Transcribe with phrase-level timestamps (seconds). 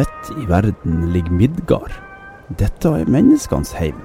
[0.00, 1.92] Midt i verden ligger Midgard.
[2.56, 3.98] Dette er menneskenes heim.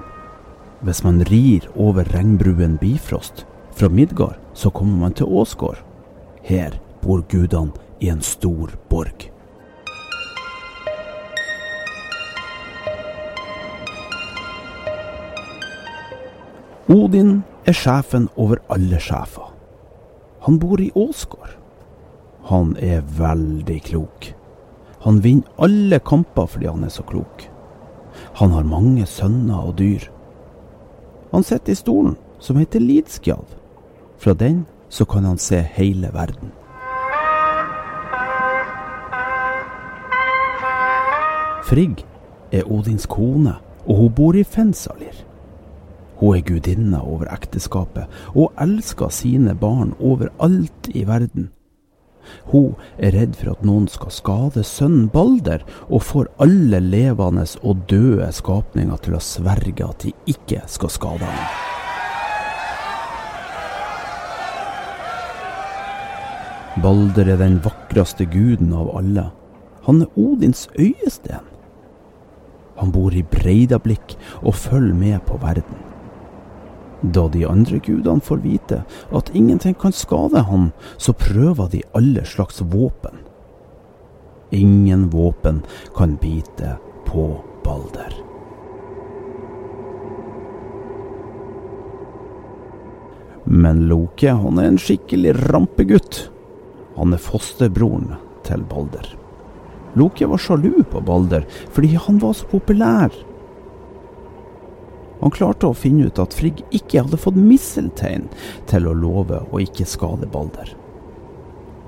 [0.84, 5.80] Hvis man rir over regnbruen Bifrost, fra Midgard så kommer man til Åsgård.
[6.44, 9.30] Her bor gudene i en stor borg.
[16.92, 19.48] Odin er sjefen over alle sjefer.
[20.44, 21.56] Han bor i Åsgård.
[22.52, 24.35] Han er veldig klok.
[25.06, 27.44] Han vinner alle kamper fordi han er så klok.
[28.40, 30.02] Han har mange sønner og dyr.
[31.30, 33.46] Han sitter i stolen som heter Lidskjalv.
[34.18, 36.50] Fra den så kan han se hele verden.
[41.66, 42.02] Frigg
[42.50, 45.22] er Odins kone, og hun bor i Fensalir.
[46.18, 51.50] Hun er gudinna over ekteskapet, og elsker sine barn overalt i verden.
[52.52, 57.86] Hun er redd for at noen skal skade sønnen Balder, og får alle levende og
[57.90, 61.74] døde skapninger til å sverge at de ikke skal skade ham.
[66.84, 69.30] Balder er den vakreste guden av alle.
[69.86, 71.44] Han er Odins øyesten.
[72.76, 75.95] Han bor i Breidablikk og følger med på verden.
[77.02, 78.82] Da de andre gudene får vite
[79.12, 83.20] at ingenting kan skade ham, så prøver de alle slags våpen.
[84.50, 85.62] Ingen våpen
[85.96, 86.76] kan bite
[87.06, 87.28] på
[87.64, 88.14] Balder.
[93.46, 96.26] Men Loke han er en skikkelig rampegutt.
[96.96, 98.16] Han er fosterbroren
[98.46, 99.06] til Balder.
[99.96, 103.14] Loke var sjalu på Balder fordi han var så populær.
[105.20, 108.28] Han klarte å finne ut at Frigg ikke hadde fått misseltein
[108.70, 110.74] til å love å ikke skade Balder.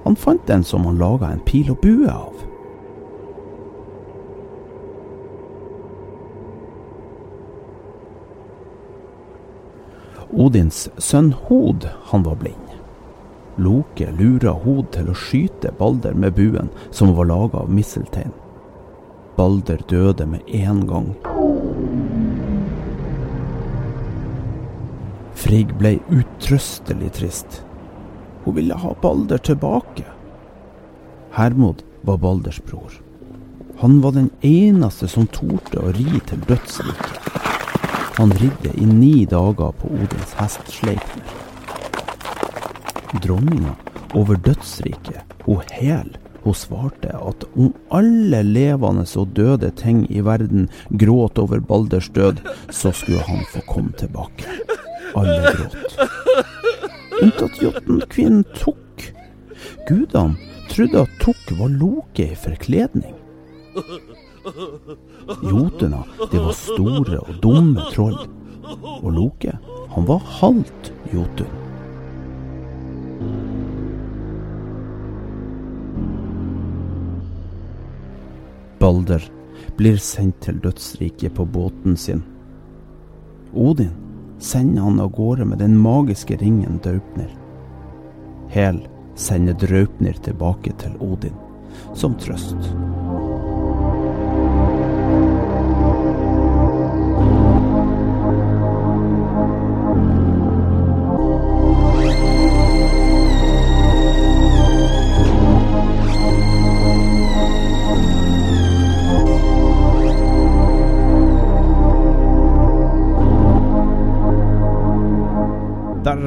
[0.04, 2.44] Han fant den som han laga en pil og bue av.
[10.38, 12.74] Odins sønn Hod, han var blind.
[13.58, 18.32] Loke lura Hod til å skyte Balder med buen som var laga av misseltein.
[19.38, 21.08] Balder døde med en gang.
[25.38, 27.60] Frigg ble utrøstelig trist.
[28.42, 30.02] Hun ville ha Balder tilbake.
[31.36, 32.96] Hermod var Balders bror.
[33.78, 37.28] Han var den eneste som torde å ri til dødsriket.
[38.18, 41.36] Han ridde i ni dager på Odins hest Sleipner.
[43.22, 43.76] Dronninga
[44.18, 46.10] over dødsriket, hun Hel,
[46.42, 52.42] hun svarte at om alle levende og døde ting i verden gråt over Balders død,
[52.74, 54.77] så skulle han få komme tilbake.
[55.18, 55.76] Alle gråt.
[57.22, 59.12] Unntatt Jotunkvinnen Tok.
[59.88, 60.36] Gudene
[60.70, 63.14] trodde at Tok var Loke i forkledning.
[65.42, 68.18] Jotuna, det var store og dumme troll.
[69.02, 69.58] Og Loke,
[69.94, 71.54] han var halvt jotun.
[78.78, 79.24] Balder
[79.76, 82.22] blir sendt til dødsriket på båten sin.
[83.52, 84.07] Odin
[84.38, 87.30] sender han av gårde med den magiske ringen Draupnir.
[88.48, 91.34] Hel sender Draupner tilbake til Odin,
[91.94, 92.56] som trøst.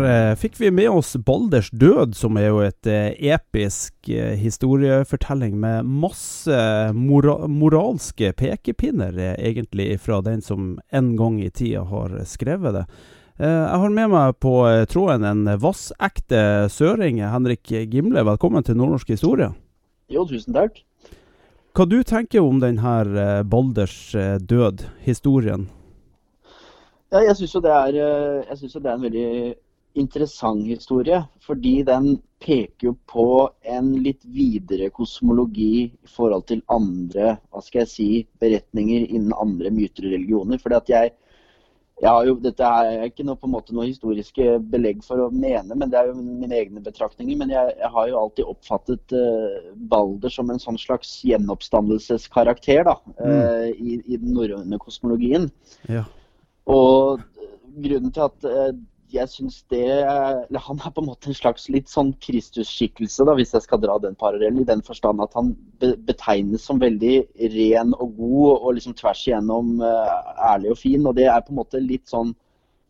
[0.05, 5.55] Eh, fikk vi med oss Balders død, som er jo et eh, episk eh, historiefortelling
[5.61, 6.57] med masse
[6.97, 12.85] mora moralske pekepinner, eh, egentlig, fra den som en gang i tida har skrevet det.
[13.39, 17.23] Eh, jeg har med meg på eh, tråden en vassekte søring.
[17.23, 19.49] Henrik Gimle, velkommen til Nordnorsk historie.
[20.11, 20.83] Jo, tusen takk.
[21.71, 25.69] Hva du tenker om den her eh, Balders eh, død, historien?
[27.11, 29.29] Ja, jeg syns jo, jo det er en veldig
[29.93, 31.21] interessant historie.
[31.45, 33.25] Fordi den peker jo på
[33.61, 38.11] en litt videre kosmologi i forhold til andre hva skal jeg si,
[38.41, 40.61] beretninger innen andre myter og religioner.
[40.61, 41.13] Fordi at jeg,
[42.01, 45.75] har jo, Dette er ikke noe, på en måte noe historiske belegg for å mene,
[45.77, 47.37] men det er jo mine egne betraktninger.
[47.37, 52.97] Men jeg, jeg har jo alltid oppfattet uh, Balder som en sånn slags gjenoppstandelseskarakter da,
[53.21, 55.51] uh, i, i den norrøne kosmologien.
[55.91, 56.07] Ja.
[56.71, 57.21] Og
[57.81, 58.71] grunnen til at uh,
[59.13, 63.35] jeg syns det eller Han er på en måte en slags litt sånn Kristusskikkelse, da,
[63.37, 64.61] hvis jeg skal dra den parallellen.
[64.63, 67.15] I den forstand at han be betegnes som veldig
[67.55, 71.05] ren og god og liksom tvers igjennom ærlig og fin.
[71.05, 72.33] Og det er på en måte litt sånn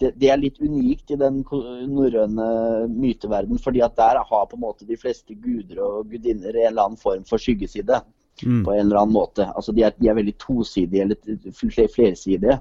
[0.02, 1.44] det, det, er litt unikt i den
[1.92, 2.48] norrøne
[2.90, 6.88] myteverden, fordi at der har på en måte de fleste guder og gudinner en eller
[6.88, 8.02] annen form for skyggeside.
[8.42, 8.64] Mm.
[8.66, 9.46] På en eller annen måte.
[9.46, 12.58] Altså De er, de er veldig tosidige eller flersidige.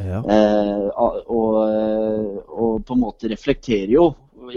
[0.00, 0.20] Ja.
[0.24, 4.10] Eh, og, og, på en måte reflekterer jo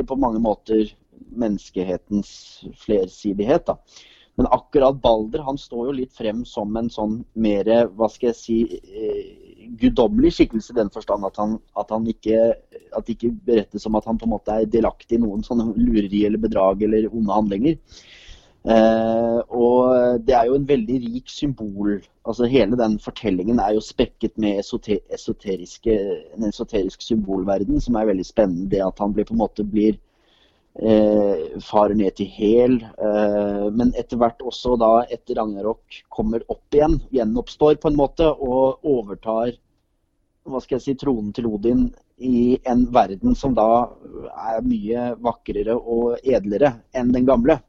[0.08, 0.88] på mange måter
[1.34, 3.68] menneskehetens flersidighet.
[3.68, 3.78] da.
[4.40, 8.40] Men akkurat Balder han står jo litt frem som en sånn mer hva skal jeg
[8.40, 12.40] si, eh, guddommelig skikkelse i den forstand at han, at han ikke
[12.94, 15.72] at det ikke berettes om at han på en måte er delaktig i noen sånne
[15.78, 17.78] lureri eller bedrag eller onde handlinger.
[18.64, 21.98] Eh, og det er jo en veldig rik symbol.
[22.26, 28.70] altså Hele den fortellingen er jo spekket med en esoterisk symbolverden som er veldig spennende.
[28.72, 29.98] Det at han blir, på en måte blir
[30.80, 36.74] eh, farer ned til Hel, eh, men etter hvert også da etter Ragnarok kommer opp
[36.74, 39.54] igjen, gjenoppstår på en måte, og overtar
[40.44, 41.86] hva skal jeg si, tronen til Odin
[42.24, 43.68] i en verden som da
[44.50, 47.62] er mye vakrere og edlere enn den gamle.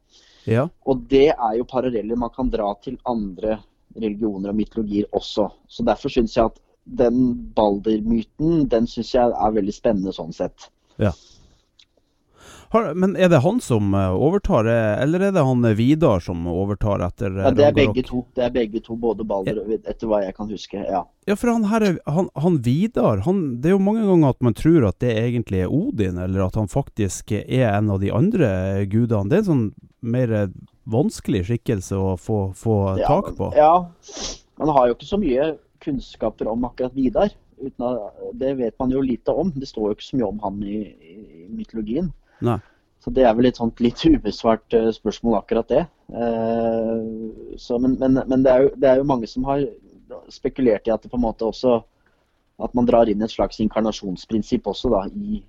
[0.49, 0.67] Ja.
[0.85, 3.59] Og det er jo paralleller man kan dra til andre
[3.97, 5.49] religioner og mytologier også.
[5.69, 10.69] Så derfor syns jeg at den Balder-myten den synes jeg er veldig spennende sånn sett.
[11.01, 11.15] Ja.
[12.75, 16.19] Har, men er det han som eh, overtar, eh, eller er det han eh, Vidar
[16.25, 17.95] som overtar etter Ja, Det er Ragnarok?
[17.95, 18.23] begge to.
[18.35, 20.81] Det er begge to, både Balder og etter hva jeg kan huske.
[20.83, 21.05] ja.
[21.31, 24.43] Ja, for han her, er- han, han Vidar, han, det er jo mange ganger at
[24.45, 28.11] man tror at det egentlig er Odin, eller at han faktisk er en av de
[28.13, 28.51] andre
[28.91, 29.31] gudene.
[29.31, 29.65] Det er en sånn
[30.05, 30.35] mer
[30.85, 33.53] vanskelig skikkelse å få, få Ja, tak på.
[33.57, 33.87] Ja,
[34.59, 35.47] Man har jo ikke så mye
[35.83, 37.33] kunnskaper om akkurat Vidar.
[37.63, 37.97] Uten
[38.39, 39.51] det vet man jo lite om.
[39.55, 40.83] Det står jo ikke så mye om han i,
[41.15, 42.13] i mytologien.
[42.41, 42.59] Nei.
[43.05, 45.83] Så det er vel et sånt litt ubesvart eh, spørsmål, akkurat det.
[46.09, 49.67] Eh, så, men men, men det, er jo, det er jo mange som har
[50.33, 51.83] spekulert i at det på en måte også
[52.65, 55.41] at man drar inn et slags inkarnasjonsprinsipp også da, i,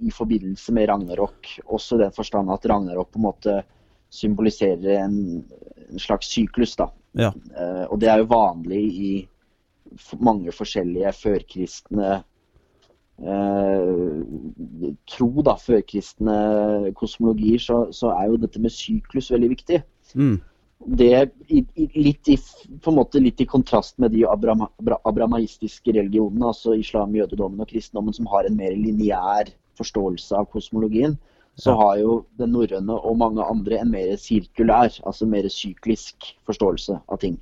[0.00, 1.50] i forbindelse med Ragnarok.
[1.66, 3.56] Også i den forstand at Ragnarok på en måte
[4.14, 5.18] symboliserer en,
[5.90, 6.76] en slags syklus.
[6.80, 6.88] da.
[7.12, 7.30] Ja.
[7.30, 9.12] Eh, og det er jo vanlig i
[10.24, 12.22] mange forskjellige førkristne
[13.22, 14.24] eh,
[15.10, 19.82] tro, da, førkristne kosmologier, så, så er jo dette med syklus veldig viktig.
[20.14, 20.40] Mm.
[20.84, 21.10] Det
[21.48, 22.36] i, i, litt, i,
[22.82, 28.12] på en måte litt i kontrast med de abrahamaistiske religionene, altså islam, jødedommen og kristendommen,
[28.16, 31.16] som har en mer lineær forståelse av kosmologien.
[31.56, 31.76] Så Ja.
[31.78, 37.18] har jo den norrøne og mange andre en mer sirkulær, altså mer syklisk forståelse av
[37.22, 37.38] ting.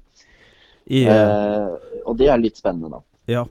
[0.86, 1.68] I, eh, Eh,
[2.06, 3.00] og det er litt spennende, da.
[3.26, 3.44] ja.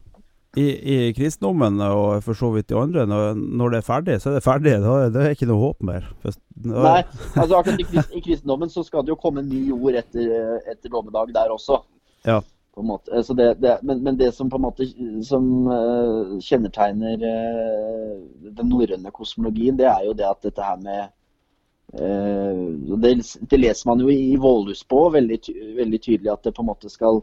[0.60, 4.30] I, I kristendommen, og for så vidt de andre, når, når det er ferdig, så
[4.30, 4.74] er det ferdig.
[4.84, 6.10] Da er det ikke noe håp mer.
[6.26, 7.04] Hvis- da- Nei,
[7.40, 10.60] altså akkurat i, krist, i kristendommen så skal det jo komme en ny jord etter,
[10.68, 11.80] etter dommedag der også.
[12.28, 12.42] Ja.
[12.76, 14.86] Det, det, men, men det som på en måte
[15.28, 18.20] som uh, kjennetegner uh,
[18.52, 21.02] den norrøne kosmologien, det er jo det at dette her med
[22.00, 23.18] uh, det,
[23.52, 25.40] det leser man jo i Vålhus på veldig,
[25.80, 27.20] veldig tydelig at det på en måte skal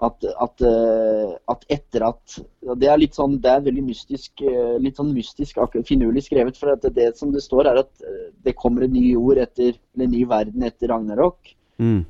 [0.00, 2.36] at, at, eh, at etter at
[2.80, 6.56] Det er litt sånn, det er veldig mystisk, eh, litt sånn mystisk finurlig skrevet.
[6.56, 9.40] For at det, det som det står, er at eh, det kommer en ny jord
[9.42, 11.52] etter, eller en ny verden etter Ragnarok.
[11.80, 12.00] Mm.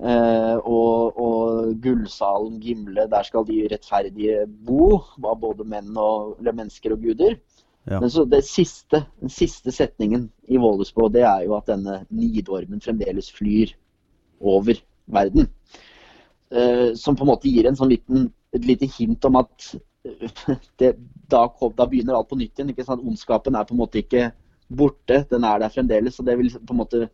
[0.00, 5.00] Eh, og, og gullsalen Gimle, der skal de rettferdige bo.
[5.24, 7.38] Av både menn og, eller mennesker og guder.
[7.88, 7.98] Ja.
[7.98, 12.82] Men så det siste, den siste setningen i Vålesbå, det er jo at denne nidormen
[12.84, 13.72] fremdeles flyr
[14.40, 14.78] over
[15.10, 15.48] verden.
[16.50, 19.72] Eh, som på en måte gir en sånn liten, et lite hint om at
[20.06, 20.30] eh,
[20.82, 20.94] det,
[21.30, 21.44] da,
[21.78, 22.72] da begynner alt på nytt igjen.
[22.74, 23.04] ikke sant?
[23.06, 24.30] Ondskapen er på en måte ikke
[24.70, 26.18] borte, den er der fremdeles.
[26.18, 27.08] og det vil på en måte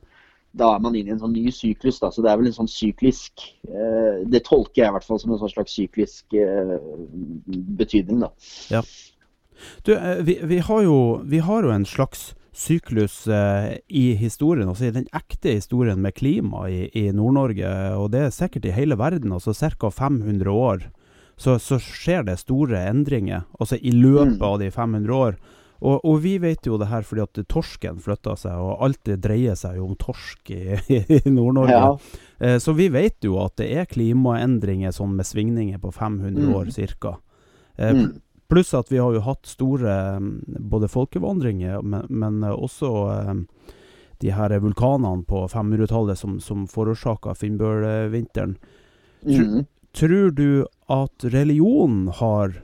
[0.56, 1.98] da er man inne i en sånn ny syklus.
[2.00, 5.20] da, så Det er vel en sånn syklisk eh, Det tolker jeg i hvert fall
[5.20, 6.76] som en sånn slags syklisk eh,
[7.76, 8.24] betydning.
[8.24, 8.30] da.
[8.72, 8.82] Ja.
[9.84, 14.68] Du, eh, vi, vi, har jo, vi har jo en slags syklus eh, i historien,
[14.72, 17.68] altså i den ekte historien med klima i, i Nord-Norge,
[18.00, 19.90] og det er sikkert i hele verden, altså ca.
[19.92, 20.86] 500 år.
[21.36, 24.42] så, så skjer det store endringer altså i løpet Mm.
[24.42, 25.34] av de 500 år.
[25.84, 29.18] Og, og vi vet jo det her fordi at torsken flytter seg, og alt det
[29.20, 31.76] dreier seg jo om torsk i, i Nord-Norge.
[31.76, 31.90] Ja.
[32.40, 36.54] Eh, Så vi vet jo at det er klimaendringer sånn med svingninger på 500 Mm.
[36.56, 37.18] år ca.
[37.78, 38.00] Eh, Mm.
[38.00, 40.30] pl- Pluss at vi har jo hatt store mm,
[40.70, 43.72] både folkevandringer, men, men eh, også eh,
[44.22, 48.56] de her vulkanene på 500-tallet som, som forårsaka Finnbølvinteren.
[49.26, 49.66] Mm.
[49.96, 52.60] Tror du at religion har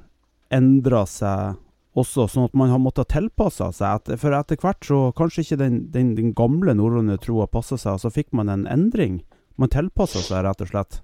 [0.52, 1.58] endra seg
[1.98, 4.12] også, sånn at man har måttet tilpasse seg?
[4.20, 8.04] For etter hvert så kanskje ikke den, den, den gamle norrøne troa passa seg, og
[8.04, 9.20] så fikk man en endring?
[9.60, 11.02] Man tilpassa seg rett og slett?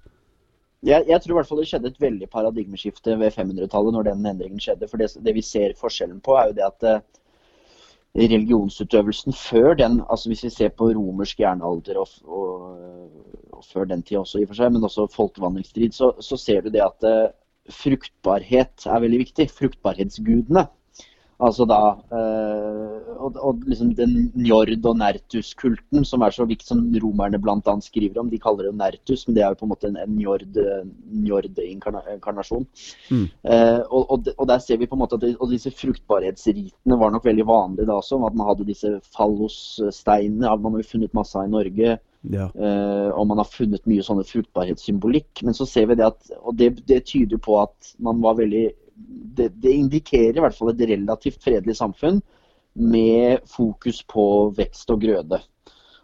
[0.85, 4.27] Jeg, jeg tror i hvert fall det skjedde et veldig paradigmeskifte ved 500-tallet når den
[4.29, 4.87] endringen skjedde.
[4.87, 7.01] For det, det vi ser forskjellen på, er jo det at eh,
[8.19, 12.63] religionsutøvelsen før den, altså hvis vi ser på romersk jernalder og, og,
[13.51, 16.63] og før den tid også i og for seg, men også folkevandringsstrid, så, så ser
[16.63, 17.35] du det at eh,
[17.69, 19.49] fruktbarhet er veldig viktig.
[19.59, 20.65] Fruktbarhetsgudene.
[21.39, 21.79] Altså da
[22.11, 27.75] eh, og, og liksom den njord- og nertus-kulten som er så viktig, som romerne bl.a.
[27.83, 28.31] skriver om.
[28.31, 30.59] De kaller det nertus, men det er jo på en måte en, en njord-
[31.23, 32.67] njord-inkarnasjon.
[33.11, 33.25] Mm.
[33.43, 36.99] Eh, og, og, og der ser vi på en måte at det, og disse fruktbarhetsritene
[36.99, 38.19] var nok veldig vanlige da også.
[38.27, 40.51] At man hadde disse fallossteinene.
[40.59, 41.95] Man har jo funnet masse av i Norge.
[42.27, 42.49] Ja.
[42.51, 45.45] Eh, og man har funnet mye sånne fruktbarhetssymbolikk.
[45.47, 48.67] Men så ser vi det at Og det, det tyder på at man var veldig
[49.39, 52.19] det, det indikerer i hvert fall et relativt fredelig samfunn
[52.79, 54.25] med fokus på
[54.57, 55.39] vekst og grøde.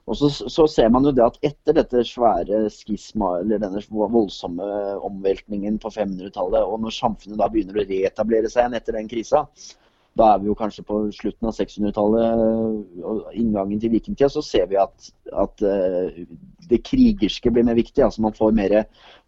[0.05, 4.65] Og så, så ser man jo det at etter dette svære skisma, eller denne voldsomme
[5.07, 9.45] omveltningen på 500-tallet, og når samfunnet da begynner å reetablere seg igjen etter den krisa,
[10.15, 14.69] da er vi jo kanskje på slutten av 600-tallet og inngangen til vikingtida, så ser
[14.71, 16.21] vi at, at eh,
[16.71, 18.03] det krigerske blir mer viktig.
[18.03, 18.77] altså Man får, mer,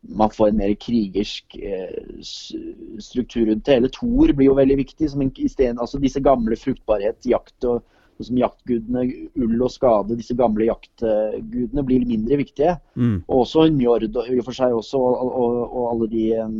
[0.07, 3.81] man får en mer krigersk eh, struktur rundt det.
[3.81, 5.11] Hele Thor blir jo veldig viktig.
[5.11, 7.83] som en, i stedet, altså Disse gamle fruktbarhet, jakt og
[8.23, 9.03] som jaktgudene,
[9.37, 12.77] ull og skade, disse gamle jaktgudene blir mindre viktige.
[12.95, 13.19] Mm.
[13.27, 16.57] Og også Njord og i og for seg også, og, og, og alle de um,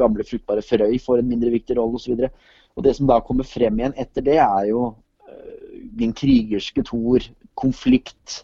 [0.00, 2.26] gamle fruktbare frøy får en mindre viktig rolle osv.
[2.74, 4.88] Og det som da kommer frem igjen etter det, er jo
[5.28, 7.22] eh, den krigerske Thor,
[7.54, 8.40] konflikt.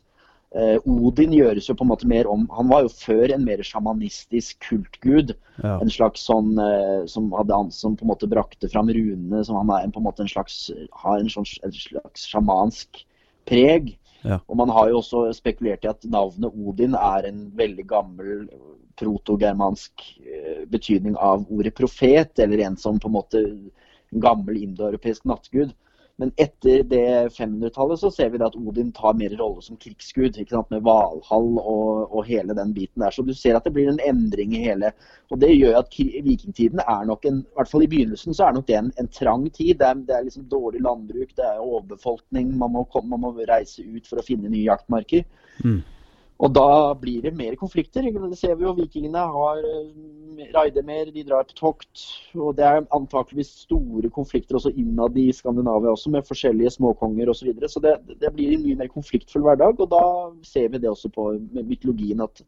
[0.55, 3.63] Eh, Odin gjøres jo på en måte mer om Han var jo før en mer
[3.67, 5.35] sjamanistisk kultgud.
[5.63, 5.77] Ja.
[5.83, 9.43] En slags sånn eh, som, hadde, han- som på en måte brakte fram runene.
[9.47, 10.69] Som han er en, på en måte en slags,
[11.03, 13.03] har en, sånn, en slags sjamansk
[13.51, 13.97] preg.
[14.23, 14.39] Ja.
[14.47, 18.47] Og man har jo også spekulert i at navnet Odin er en veldig gammel
[19.01, 20.03] protogermansk
[20.69, 23.41] betydning av ordet profet, eller en som på en måte
[24.11, 25.75] gammel indoeuropeisk nattgud.
[26.21, 30.37] Men etter det 500-tallet så ser vi at Odin tar mer rolle som krigsgud,
[30.69, 33.15] med Valhall og, og hele den biten der.
[33.15, 34.91] Så du ser at det blir en endring i hele
[35.33, 38.59] Og det gjør at vikingtiden er nok en I hvert fall i begynnelsen så er
[38.59, 39.79] nok det en, en trang tid.
[39.81, 42.53] Det er, det er liksom dårlig landbruk, det er overbefolkning.
[42.59, 45.25] Man må, komme, man må reise ut for å finne nye jaktmarker.
[45.65, 45.81] Mm.
[46.41, 48.07] Og da blir det mer konflikter.
[48.09, 48.73] Det ser vi jo.
[48.79, 52.05] Vikingene har eh, raider mer, de drar på tokt.
[52.35, 57.43] Og det er antakeligvis store konflikter også innad i Skandinavia også, med forskjellige småkonger osv.
[57.43, 57.69] Så, videre.
[57.69, 57.93] så det,
[58.23, 59.85] det blir en mye mer konfliktfull hverdag.
[59.85, 60.07] Og da
[60.49, 61.29] ser vi det også på
[61.61, 62.41] mytologien at,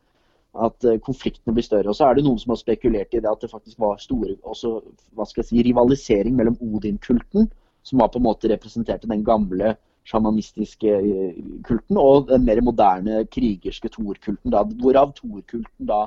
[0.70, 1.92] at eh, konfliktene blir større.
[1.92, 4.38] Og så er det noen som har spekulert i det at det faktisk var store
[4.40, 4.78] også,
[5.12, 7.52] hva skal jeg si, rivalisering mellom Odin-kulten,
[7.84, 9.76] som var på en måte representerte den gamle
[10.08, 16.06] sjamanistiske eh, kulten, og den mer moderne krigerske Thor-kulten, da, hvorav Thor-kulten da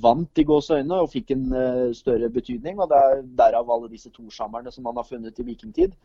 [0.00, 2.78] vant i gåseøynene og fikk en eh, større betydning.
[2.78, 5.96] og det er Derav alle disse Thor-sjammerne som man har funnet i vikingtid.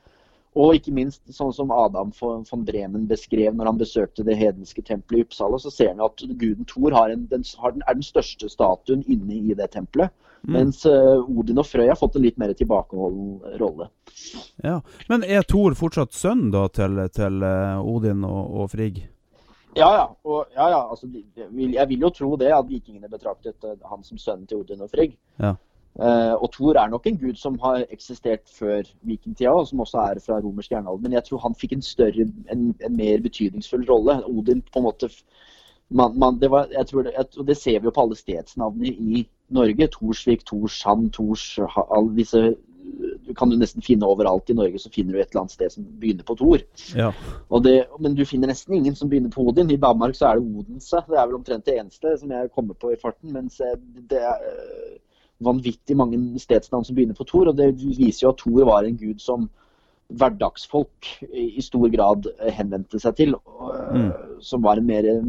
[0.55, 5.19] Og ikke minst sånn som Adam von Bremen beskrev når han besøkte det hedenske tempelet
[5.19, 8.07] i Uppsala, så ser han at guden Thor har en, den, har den, er den
[8.07, 10.15] største statuen inne i det tempelet.
[10.45, 13.89] Mens eh, Odin og Frøy har fått en litt mer tilbakeholden rolle.
[14.63, 14.79] ja.
[15.09, 19.01] Men er Thor fortsatt sønn da til, til eh, Odin og, og Frigg?
[19.75, 20.05] Ja, ja.
[20.23, 24.21] Og, ja, ja altså, jeg vil jo tro det, at vikingene betraktet eh, han som
[24.21, 25.17] sønnen til Odin og Frigg.
[25.41, 25.55] Ja.
[25.95, 30.01] Eh, og Thor er nok en gud som har eksistert før vikingtida, og som også
[30.11, 31.03] er fra romersk jernalder.
[31.03, 34.19] Men jeg tror han fikk en større, en, en mer betydningsfull rolle.
[34.27, 35.11] Odin på en måte
[35.89, 38.15] man, man, det, var, jeg tror det, jeg, og det ser vi jo på alle
[38.17, 39.87] stedsnavnene i Norge.
[39.93, 42.55] Torsvik, Torshavn, Tors Alle disse
[43.25, 45.71] du kan du nesten finne overalt i Norge, så finner du et eller annet sted
[45.73, 46.61] som begynner på Tor.
[46.95, 47.09] Ja.
[47.49, 49.71] Og det, men du finner nesten ingen som begynner på Odin.
[49.73, 51.01] I Danmark så er det Odense.
[51.09, 53.33] Det er vel omtrent det eneste som jeg kommer på i farten.
[53.33, 53.73] Mens eh,
[54.11, 54.93] det er eh,
[55.43, 57.51] vanvittig mange stedsnavn som begynner på Tor.
[57.51, 59.49] Og det viser jo at Tor var en gud som
[60.15, 63.35] hverdagsfolk i stor grad eh, henvendte seg til.
[63.35, 65.23] Eh, Som var en mer, eh,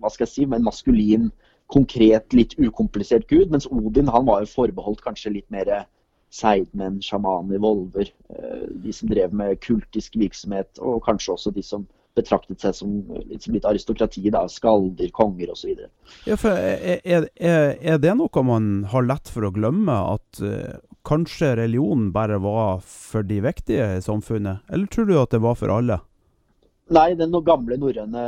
[0.00, 1.32] hva skal jeg si, en maskulin
[1.72, 3.50] konkret, litt ukomplisert gud.
[3.50, 5.86] Mens Odin han var jo forbeholdt kanskje litt mer
[6.32, 8.08] seidmenn, sjamaner, volver.
[8.32, 12.94] Eh, de som drev med kultisk virksomhet, og kanskje også de som betraktet seg som
[13.28, 15.84] litt, litt aristokrati, da, skalder, konger osv.
[16.28, 19.96] Ja, for er, er, er, det noe man har lett for å glemme?
[20.16, 20.76] At uh,
[21.08, 24.66] kanskje religionen bare var for de viktige i samfunnet?
[24.68, 26.02] Eller tror du at det var for alle?
[26.92, 28.26] Nei, den gamle norrøne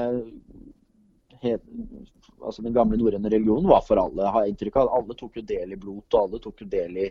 [2.45, 4.29] altså den gamle norrøne religionen var for alle.
[4.29, 4.93] har inntrykk av.
[4.99, 7.09] Alle tok jo del i blot, og alle tok jo del i,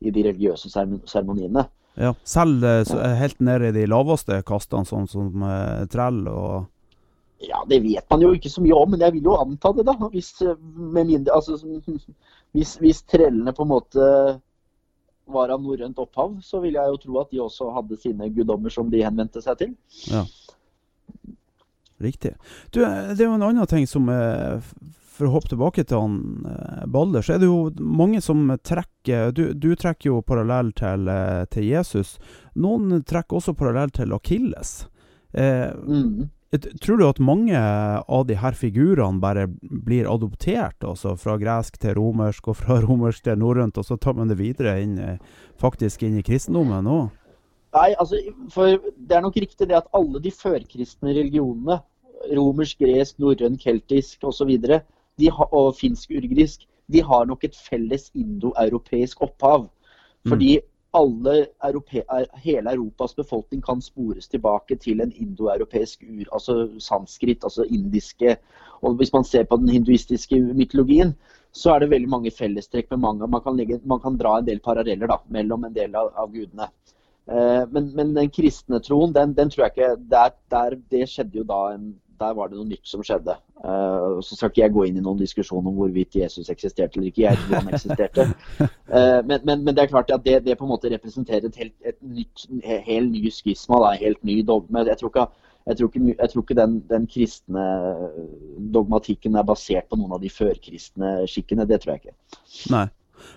[0.00, 1.66] i de religiøse seremoniene.
[1.96, 6.66] Ja, Selv eh, helt ned i de laveste kastene, sånn som uh, trell og
[7.40, 9.86] Ja, det vet man jo ikke så mye om, men jeg vil jo anta det,
[9.88, 9.94] da.
[10.12, 10.56] Hvis, eh,
[10.92, 11.56] mindre, altså,
[12.56, 14.10] hvis, hvis trellene på en måte
[15.26, 18.72] var av norrønt opphav, så vil jeg jo tro at de også hadde sine guddommer
[18.72, 19.72] som de henvendte seg til.
[20.12, 20.22] Ja.
[22.04, 22.36] Riktig.
[22.70, 24.06] Du, det er jo en annen ting som
[25.16, 29.32] for å hoppe tilbake til han eh, Balder, så er det jo mange som trekker
[29.36, 32.16] Du, du trekker jo parallell til, eh, til, Jesus.
[32.54, 34.78] Noen trekker også parallell til Akilles.
[35.32, 36.28] Eh, mm.
[36.80, 41.96] Tror du at mange av de her figurene bare blir adoptert, altså fra gresk til
[41.98, 44.96] romersk og fra romersk til norrønt, og så tar man det videre inn,
[45.60, 47.08] faktisk inn i kristendommen òg?
[47.76, 48.16] Nei, altså,
[48.54, 51.80] for det er nok riktig det at alle de førkristne religionene,
[52.36, 54.54] romersk, gresk, norrøn, keltisk osv.,
[55.50, 59.68] og finsk-urgrisk, de har nok et felles indoeuropeisk opphav.
[60.28, 60.66] Fordi mm.
[60.94, 62.02] alle Europe,
[62.42, 68.36] hele Europas befolkning kan spores tilbake til en indoeuropeisk ur, altså sanskrit, altså indiske.
[68.82, 71.14] Og hvis man ser på den hinduistiske mytologien,
[71.52, 73.26] så er det veldig mange fellestrekk med mange.
[73.26, 76.32] Man kan, legge, man kan dra en del paralleller da, mellom en del av, av
[76.32, 76.68] gudene.
[77.26, 81.40] Eh, men, men, den kristne troen, den, den tror jeg ikke der, der, Det skjedde
[81.40, 83.36] jo da en der var det noe nytt som skjedde.
[83.62, 87.10] Uh, så skal ikke jeg gå inn i noen diskusjon om hvorvidt Jesus eksisterte eller
[87.10, 87.24] ikke.
[87.24, 88.26] Jeg tror han eksisterte.
[88.60, 91.58] Uh, men, men, men, det er klart at det, det, på en måte representerer et
[91.62, 92.46] helt, et nytt,
[92.88, 94.84] helt ny skisma, da, helt ny dogme.
[94.88, 95.26] Jeg tror ikke,
[95.66, 97.64] jeg tror ikke, jeg tror ikke den, den, kristne
[98.74, 101.66] dogmatikken er basert på noen av de førkristne skikkene.
[101.68, 102.16] Det tror jeg ikke.
[102.74, 102.86] Nei.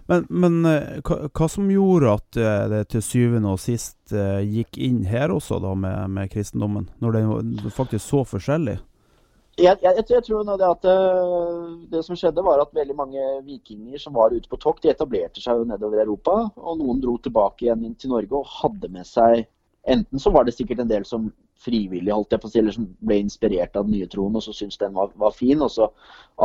[0.09, 4.41] Men, men eh, hva, hva, som gjorde at eh, det til syvende og sist eh,
[4.43, 6.89] gikk inn her også, da, med, med kristendommen?
[7.03, 8.79] Når er faktisk så forskjellig?
[9.59, 10.85] Jeg, jeg, jeg, tror det at
[11.91, 15.43] det som skjedde, var at veldig mange vikinger som var ute på tokt, de etablerte
[15.43, 16.37] seg jo nedover Europa.
[16.55, 19.43] Og noen dro tilbake igjen inn til Norge og hadde med seg
[19.87, 22.75] Enten så var det sikkert en del som frivillig, holdt jeg på å si, eller
[22.75, 25.61] som ble inspirert av den nye troen og så syntes den var, var, fin.
[25.63, 25.87] Og så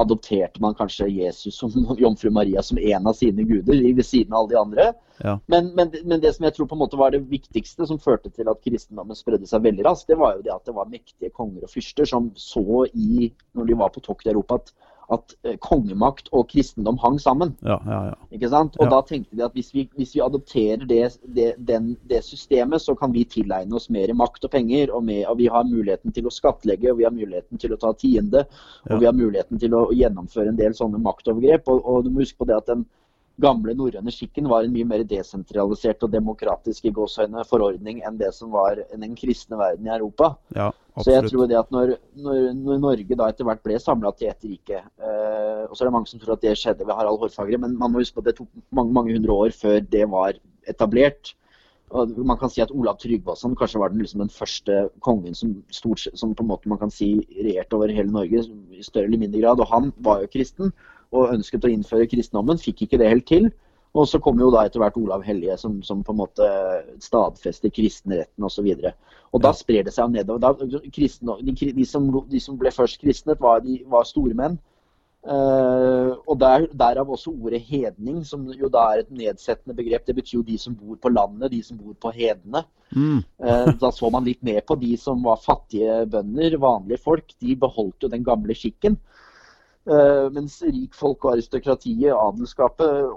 [0.00, 4.44] adopterte man kanskje Jesus som jomfru Maria som en av sine guder ved siden av
[4.44, 4.88] alle de andre.
[5.22, 5.36] Ja.
[5.50, 8.32] Men, men, men, det som jeg tror på en måte var det viktigste som førte
[8.34, 11.34] til at kristendommen spredde seg veldig raskt, det var jo det at det var mektige
[11.34, 14.74] konger og fyrster som så i, når de var på tokt i Europa, at
[15.12, 17.52] at eh, kongemakt og kristendom hang sammen.
[17.66, 18.14] Ja, ja, ja.
[18.34, 18.78] Ikke sant?
[18.80, 21.02] Og da tenkte de at hvis vi, hvis vi adopterer det,
[21.36, 24.92] det, den, det, systemet, så kan vi tilegne oss mer makt og penger.
[24.94, 27.80] Og, med, og, vi har muligheten til å skattlegge, og vi har muligheten til å
[27.80, 28.46] ta tiende.
[28.90, 31.68] Og vi har muligheten til å gjennomføre en del sånne maktovergrep.
[31.68, 32.86] Og, og du må huske på det at den
[33.42, 38.30] gamle norrøne skikken var en mye mer desentralisert og demokratisk i gåsøgne forordning enn det
[38.36, 40.34] som var den kristne verden i Europa.
[40.54, 40.70] Ja,
[41.02, 44.30] så jeg tror det at når, når, når, Norge da etter hvert ble samla til
[44.30, 47.18] ett rike eh, Og så er det mange som tror at det skjedde ved Harald
[47.22, 50.04] Hårfagre, men man må huske på at det tok mange, mange hundre år før det
[50.12, 50.38] var
[50.70, 51.34] etablert.
[51.94, 55.56] Og man kan si at Olav Tryggvason kanskje var den, liksom, den første kongen som,
[55.74, 59.20] stort, som på en måte man kan si regjerte over hele Norge i større eller
[59.20, 59.62] mindre grad.
[59.62, 60.72] Og han var jo kristen
[61.14, 63.48] og ønsket å innføre kristendommen, fikk ikke det helt til.
[63.94, 66.46] Og så kom jo da etter hvert Olav Hellige, som, som på en måte
[67.02, 68.66] stadfester kristenretten osv.
[68.74, 68.88] Og,
[69.30, 70.42] og da sprer det seg nedover.
[70.42, 74.58] Da, kristne, de, de, som, de, som, ble først kristnet, var, de, var stormenn.
[75.24, 80.02] Uh, og der, derav også ordet hedning, som jo da er et nedsettende begrep.
[80.10, 82.64] Det betyr jo de som bor på landet, de som bor på hedene.
[82.90, 83.22] Mm.
[83.46, 87.30] uh, da så man litt mer på de som var fattige bønder, vanlige folk.
[87.38, 88.98] De beholdt jo den gamle skikken.
[89.84, 93.10] Uh, mens rikfolk og aristokratiet, adelskapet,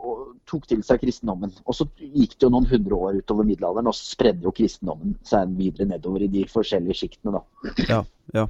[0.52, 1.54] tok til seg kristendommen.
[1.64, 5.16] Og så gikk det jo noen hundre år utover middelalderen, og så spredde jo kristendommen
[5.28, 7.76] seg videre nedover i de forskjellige sjiktene, da.
[7.88, 8.02] Ja,
[8.36, 8.48] ja.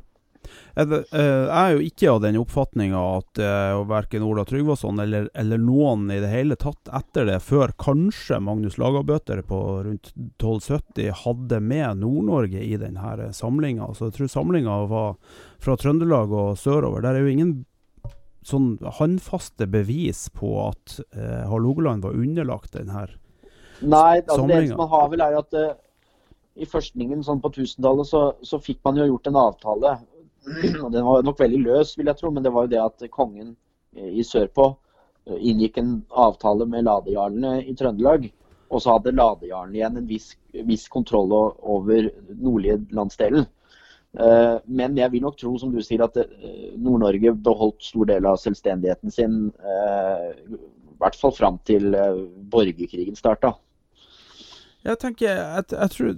[0.77, 6.05] Jeg er jo ikke av den oppfatninga at uh, verken Ola Tryggvason eller, eller, noen
[6.13, 12.03] i det hele tatt etter det, før kanskje Magnus Lagabøter på rundt 1270, hadde med
[12.03, 13.89] Nord-Norge i denne samlinga.
[13.97, 15.17] Så jeg tror samlinga var
[15.63, 17.03] fra Trøndelag og sørover.
[17.03, 17.57] Der er jo ingen
[18.47, 23.07] sånn håndfaste bevis på at eh, Hålogaland var underlagt denne
[23.77, 25.75] Nei, altså det eneste man har vel er at uh,
[26.57, 29.91] i førstningen sånn på 1000-tallet så, så, fikk man jo gjort en avtale.
[30.83, 33.05] og Den var nok veldig løs, vil jeg tro, men det var jo det at
[33.13, 33.53] kongen
[33.93, 34.65] i sørpå
[35.27, 38.29] inngikk en avtale med ladejarlene i Trøndelag.
[38.67, 40.31] Og så hadde ladejarlen igjen en viss,
[40.67, 43.47] viss kontroll over nordlige landsdelen.
[44.19, 48.25] Eh, men jeg vil nok tro, som du sier, at eh, Nord-Norge beholdt stor del
[48.25, 49.37] av selvstendigheten sin.
[49.61, 50.27] Eh,
[50.57, 51.93] I hvert fall fram til
[52.49, 53.53] borgerkrigen starta.
[54.87, 56.11] Jeg tenker, jeg, jeg tror,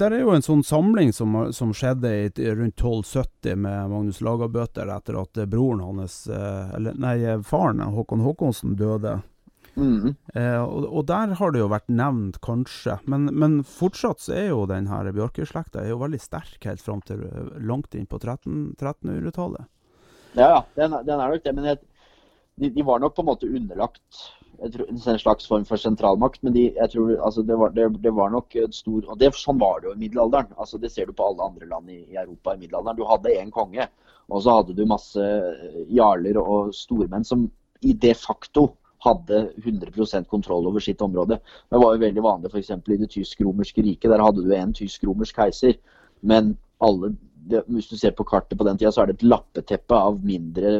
[0.00, 4.90] Der er jo en sånn samling som, som skjedde i, rundt 1270 med Magnus Lagabøter
[4.90, 9.18] etter at broren hans, eller nei, faren Håkon Håkonsen døde.
[9.76, 10.14] Mm.
[10.34, 12.96] Eh, og, og, der har det jo vært nevnt, kanskje.
[13.10, 17.52] Men, men fortsatt så er jo den her bjørkeslekta veldig sterk helt fram til eh,
[17.60, 19.68] langt inn på 1300-tallet.
[19.68, 19.72] 13
[20.36, 21.54] ja, den, den, er nok det.
[21.56, 21.82] Men jeg,
[22.60, 24.24] de, de, var nok på en måte underlagt
[24.72, 26.42] tror, en slags form for sentralmakt.
[26.44, 29.60] Men de, jeg tror altså, det, var, det, det, var, nok stor og det, Sånn
[29.60, 30.56] var det jo i middelalderen.
[30.56, 32.98] Altså, det ser du på alle andre land i, i Europa i middelalderen.
[33.00, 33.88] Du hadde én konge,
[34.28, 35.28] og så hadde du masse
[35.92, 37.46] jarler og stormenn som
[37.84, 38.70] i de facto
[39.06, 41.38] hadde 100% kontroll over sitt område.
[41.70, 42.74] Det var jo veldig vanlig f.eks.
[42.76, 44.10] i det tysk-romerske riket.
[44.12, 45.78] Der hadde du en tysk-romersk keiser.
[46.26, 47.14] Men alle,
[47.50, 50.18] det, hvis du ser på kartet på den tida, så er det et lappeteppe av
[50.24, 50.76] mindre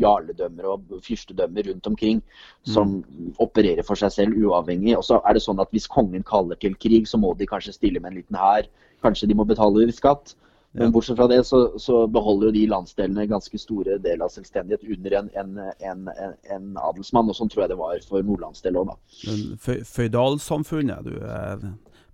[0.00, 2.20] jarledømmer og fyrstedømmer rundt omkring
[2.66, 3.32] som mm.
[3.42, 4.94] opererer for seg selv uavhengig.
[4.96, 7.76] Og så er det sånn at hvis kongen kaller til krig, så må de kanskje
[7.76, 8.68] stille med en liten hær.
[9.04, 10.34] Kanskje de må betale skatt.
[10.72, 14.84] Men bortsett fra det så, så, beholder jo de landsdelene ganske store deler av selvstendighet
[14.86, 15.56] under en, en,
[15.90, 16.10] en,
[16.54, 17.30] en, adelsmann.
[17.30, 19.80] Og sånn tror jeg det var for nordlandsdelen òg, da.
[19.90, 21.66] Føydalsamfunnet du eh,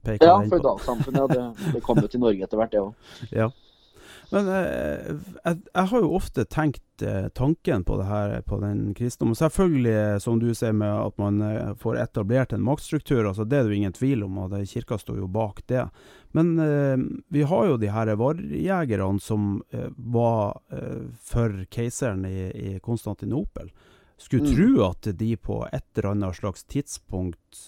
[0.09, 0.47] peker ja, på?
[0.47, 1.37] Ja, føydalsamfunnet.
[1.37, 3.13] Det, det kom jo til Norge etter hvert, det òg.
[3.43, 3.51] Ja.
[4.31, 5.13] Men eh,
[5.45, 9.39] jeg, jeg, har jo ofte tenkt eh, tanken på det her, på den kristendommen.
[9.39, 13.23] Selvfølgelig, eh, som du sier, med at man eh, får etablert en maktstruktur.
[13.25, 15.87] altså Det er det jo ingen tvil om, og kirka står jo bak det.
[16.37, 16.97] Men eh,
[17.33, 20.59] vi har jo de her varjegerne som eh, var
[21.23, 23.71] for keiseren i, i Konstantinopel.
[24.19, 24.55] Skulle mm.
[24.57, 27.67] tro at de på et eller annet slags tidspunkt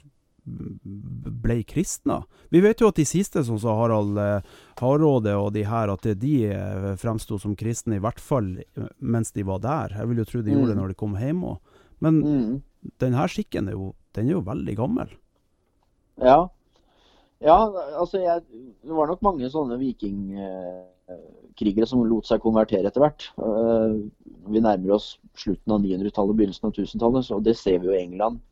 [1.42, 2.22] ble kristna.
[2.48, 4.42] Vi vet jo at de siste, som sa Harald eh,
[4.80, 8.66] Hardråde og de her, at de eh, fremsto som kristne, i hvert fall eh,
[8.98, 9.88] mens de var der.
[9.98, 10.82] Jeg vil jo tro de gjorde det mm.
[10.82, 11.58] når de kom hjem òg.
[12.04, 12.54] Men mm.
[13.02, 15.08] denne skikken er jo, den er jo veldig gammel.
[16.22, 16.40] Ja.
[17.38, 17.58] Ja,
[17.94, 18.42] altså jeg,
[18.82, 23.28] Det var nok mange sånne vikingkrigere som lot seg konvertere etter hvert.
[24.50, 25.06] Vi nærmer oss
[25.38, 28.42] slutten av 900-tallet, begynnelsen av 1000-tallet, og det ser vi jo i England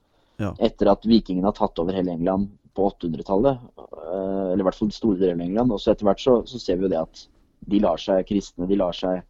[0.42, 0.52] ja.
[0.58, 4.92] Etter at vikingene har tatt over hele England på 800-tallet, eh, eller i hvert fall
[4.92, 5.72] store deler av England.
[5.72, 7.24] Og så etter hvert så, så, ser vi jo det at
[7.66, 9.22] de lar seg kristne, de lar seg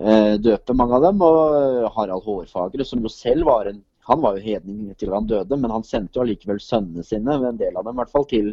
[0.00, 1.24] eh, døpe, mange av dem.
[1.24, 5.56] Og Harald Hårfagre, som jo selv var en han var jo hedning til han døde,
[5.56, 8.50] men han sendte jo allikevel sønnene sine, en del av dem i hvert fall, til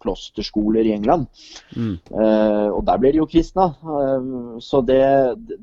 [0.00, 1.26] klosterskoler i England.
[1.76, 1.98] Mm.
[2.12, 3.68] Uh, og der ble de jo kristne.
[3.84, 5.02] Uh, så det,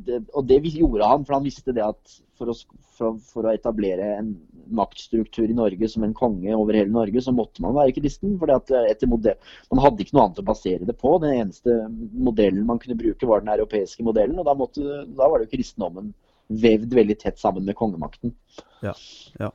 [0.06, 3.53] det, og det gjorde han, for han visste det at for å, for, for å,
[3.56, 4.34] etablere en
[4.75, 8.36] maktstruktur i Norge som en konge over hele Norge, så måtte man være kristen.
[8.41, 11.15] for Man hadde ikke noe annet å basere det på.
[11.23, 14.39] Den eneste modellen man kunne bruke, var den europeiske modellen.
[14.39, 16.13] Og da, måtte, da var det jo kristendommen
[16.53, 18.36] vevd veldig tett sammen med kongemakten.
[18.84, 18.95] Ja,
[19.39, 19.51] ja.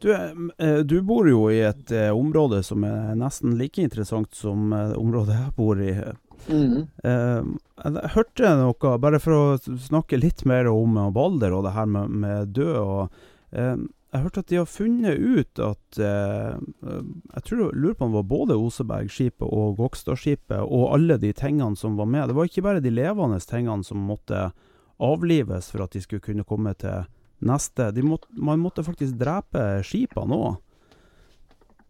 [0.00, 4.72] Du, eh, du, bor jo i et eh, område som er nesten like interessant som
[4.72, 5.92] eh, området jeg bor i.
[6.48, 6.88] Mm.
[7.04, 12.14] Jeg hørte noe, bare for å snakke litt mer om Balder og det her med,
[12.22, 12.76] med død.
[12.80, 13.10] og
[14.10, 18.28] jeg hørte at de har funnet ut at Jeg tror, lurer på om det var
[18.32, 22.28] både Osebergskipet og Gokstadskipet og alle de tingene som var med.
[22.28, 24.48] Det var ikke bare de levende tingene som måtte
[25.00, 27.06] avlives for at de skulle kunne komme til
[27.46, 27.90] neste.
[28.04, 30.58] Måtte, man måtte faktisk drepe skipene òg.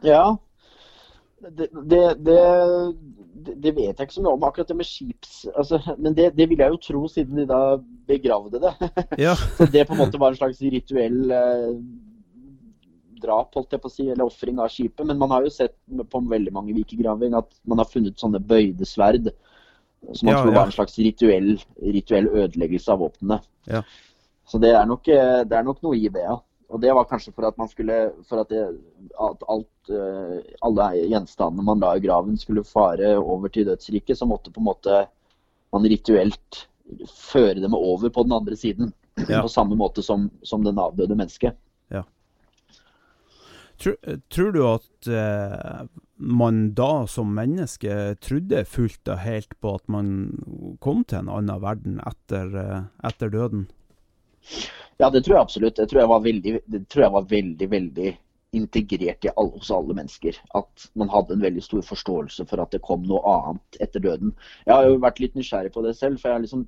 [0.07, 0.39] Ja.
[1.41, 2.41] Det, det, det,
[3.57, 5.35] det, vet jeg ikke så mye om, akkurat det med skips...
[5.55, 7.61] Altså, men det, vil jeg jo tro, siden de da
[8.11, 8.75] begravde det.
[9.19, 9.35] Ja.
[9.59, 11.71] så det på en måte var en slags rituell eh,
[13.23, 15.07] drap, holdt jeg på å si, eller ofring av skipet.
[15.09, 18.89] Men man har jo sett på veldig mange vikegraving at man har funnet sånne bøyde
[18.89, 19.33] sverd
[20.13, 21.51] som man ja, tror var en slags rituell,
[21.83, 23.41] rituell ødeleggelse av våpnene.
[23.69, 23.83] Ja.
[24.49, 26.39] Så det er, nok, eh, det er, nok, noe i det, ja.
[26.71, 27.97] Og det var kanskje for at man skulle
[28.29, 28.63] For at, det,
[29.19, 34.29] at alt, eh, alle gjenstandene man la i graven skulle fare over til dødsriket, så
[34.29, 35.01] måtte på en måte
[35.75, 36.65] man rituelt
[37.07, 38.95] føre dem over på den andre siden.
[39.29, 39.43] Ja.
[39.43, 41.59] På samme måte som, som den avdøde mennesket.
[41.93, 42.05] Ja.
[43.81, 43.97] Tror,
[44.33, 45.83] tror, du at eh,
[46.17, 50.09] man da som menneske trodde fullt og helt på at man
[50.85, 53.69] kom til en annen verden etter, eh, etter døden?
[55.01, 55.77] Ja, det tror jeg absolutt.
[55.77, 56.59] Det tror jeg var veldig,
[56.93, 58.11] tror jeg var veldig, veldig
[58.53, 60.37] integrert alle, hos alle mennesker.
[60.59, 64.35] At man hadde en veldig stor forståelse for at det kom noe annet etter døden.
[64.67, 66.21] Jeg har jo vært litt nysgjerrig på det selv.
[66.21, 66.67] for jeg er liksom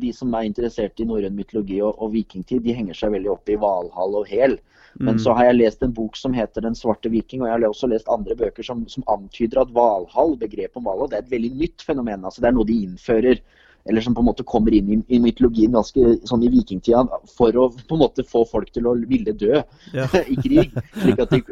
[0.00, 3.50] de som er interessert i norrøn mytologi og, og, vikingtid, de henger seg veldig opp
[3.52, 4.56] i Valhall og Hel.
[4.98, 5.22] Men mm.
[5.22, 7.90] så har jeg lest en bok som heter 'Den svarte viking', og jeg har også
[7.92, 11.52] lest andre bøker som, som antyder at Valhall, begrepet om Valhall, det er et veldig
[11.62, 12.24] nytt fenomen.
[12.24, 13.42] altså Det er noe de innfører
[13.88, 17.56] eller som på en måte kommer inn i, i mytologien ganske sånn i vikingtida for
[17.56, 20.08] å på en måte få folk til å ville dø ja.
[20.32, 20.74] i krig.
[21.00, 21.42] slik at de,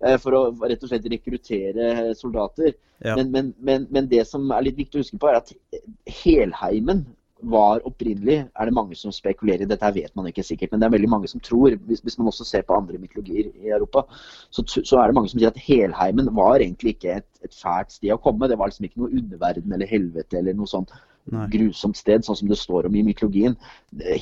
[0.00, 2.74] eh, For å rett og slett rekruttere soldater.
[3.02, 3.16] Ja.
[3.18, 5.52] Men, men, men, men, det som er litt viktig å huske på, er at
[6.22, 7.04] helheimen
[7.42, 9.68] var opprinnelig, er det mange som spekulerer i.
[9.68, 12.30] Dette vet man ikke sikkert, men det er veldig mange som tror, hvis, hvis man
[12.30, 14.04] også ser på andre mytologier i Europa,
[14.50, 17.96] så, så, er det mange som sier at helheimen var egentlig ikke et, et fælt
[17.96, 18.46] sted å komme.
[18.50, 20.94] Det var liksom ikke noe underverden eller helvete eller noe sånt.
[21.30, 21.44] Nei.
[21.52, 23.54] grusomt sted, sånn som det står om i mytologien.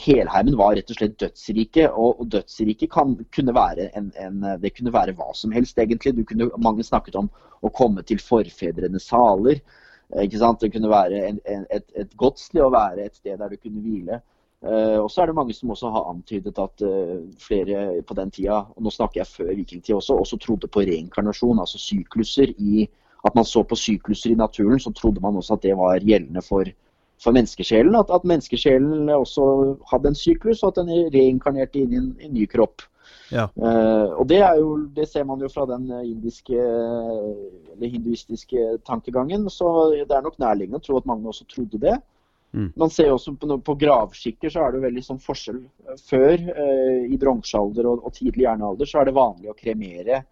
[0.04, 4.92] Helheimen var rett og slett dødsriket, og, og dødsriket kunne være en, en, det kunne
[4.92, 6.12] være hva som helst, egentlig.
[6.28, 7.30] Kunne, mange snakket om
[7.64, 9.62] å komme til forfedrenes saler.
[10.20, 10.60] Ikke sant?
[10.60, 11.40] Det kunne være en,
[11.72, 14.20] et, et godt sted å være, et sted der du kunne hvile.
[14.60, 18.28] Uh, og så er det mange som også har antydet at uh, flere på den
[18.28, 22.84] tida, og nå snakker jeg før vikingtid også, også trodde på reinkarnasjon, altså sykluser i
[23.24, 26.40] At man så på sykluser i naturen, så trodde man også at det var gjeldende
[26.40, 26.68] for
[27.20, 27.96] for menneskesjelen.
[27.98, 29.46] At, at, menneskesjelen også
[29.90, 32.86] hadde en syklus, og at den reinkarnerte inn i en, en ny kropp.
[33.30, 33.46] Ja.
[33.54, 39.46] Uh, og det, jo, det, ser man jo fra den indiske eller hinduistiske tankegangen.
[39.52, 41.98] Så det er nok nærliggende å tro at mange også trodde det.
[42.50, 42.72] Mm.
[42.82, 45.62] Man ser også på, på, gravskikker så er det veldig sånn forskjell.
[46.08, 50.24] Før, uh, i bronsealder og, og, tidlig jernalder, så er det vanlig å kremere,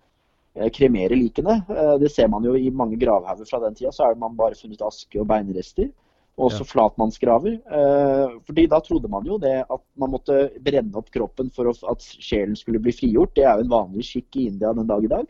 [0.59, 1.61] uh, kremere likene.
[2.03, 3.94] det ser man jo i mange gravhauger fra den tida.
[3.94, 5.92] Så er man bare funnet aske og beinrester
[6.38, 6.68] og også ja.
[6.70, 7.57] flatmannsgraver.
[7.79, 12.07] Eh, fordi da trodde man jo det at man måtte brenne opp kroppen for at
[12.07, 13.35] sjelen skulle bli frigjort.
[13.35, 15.27] Det er jo en vanlig skikk i India den dag i dag.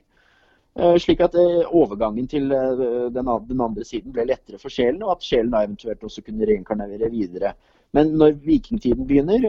[0.78, 5.24] Eh, slik at eh, overgangen til den andre siden ble lettere for sjelen, og at
[5.24, 7.54] sjelen da eventuelt også kunne reinkarnere videre.
[7.96, 9.46] Men når vikingtiden begynner,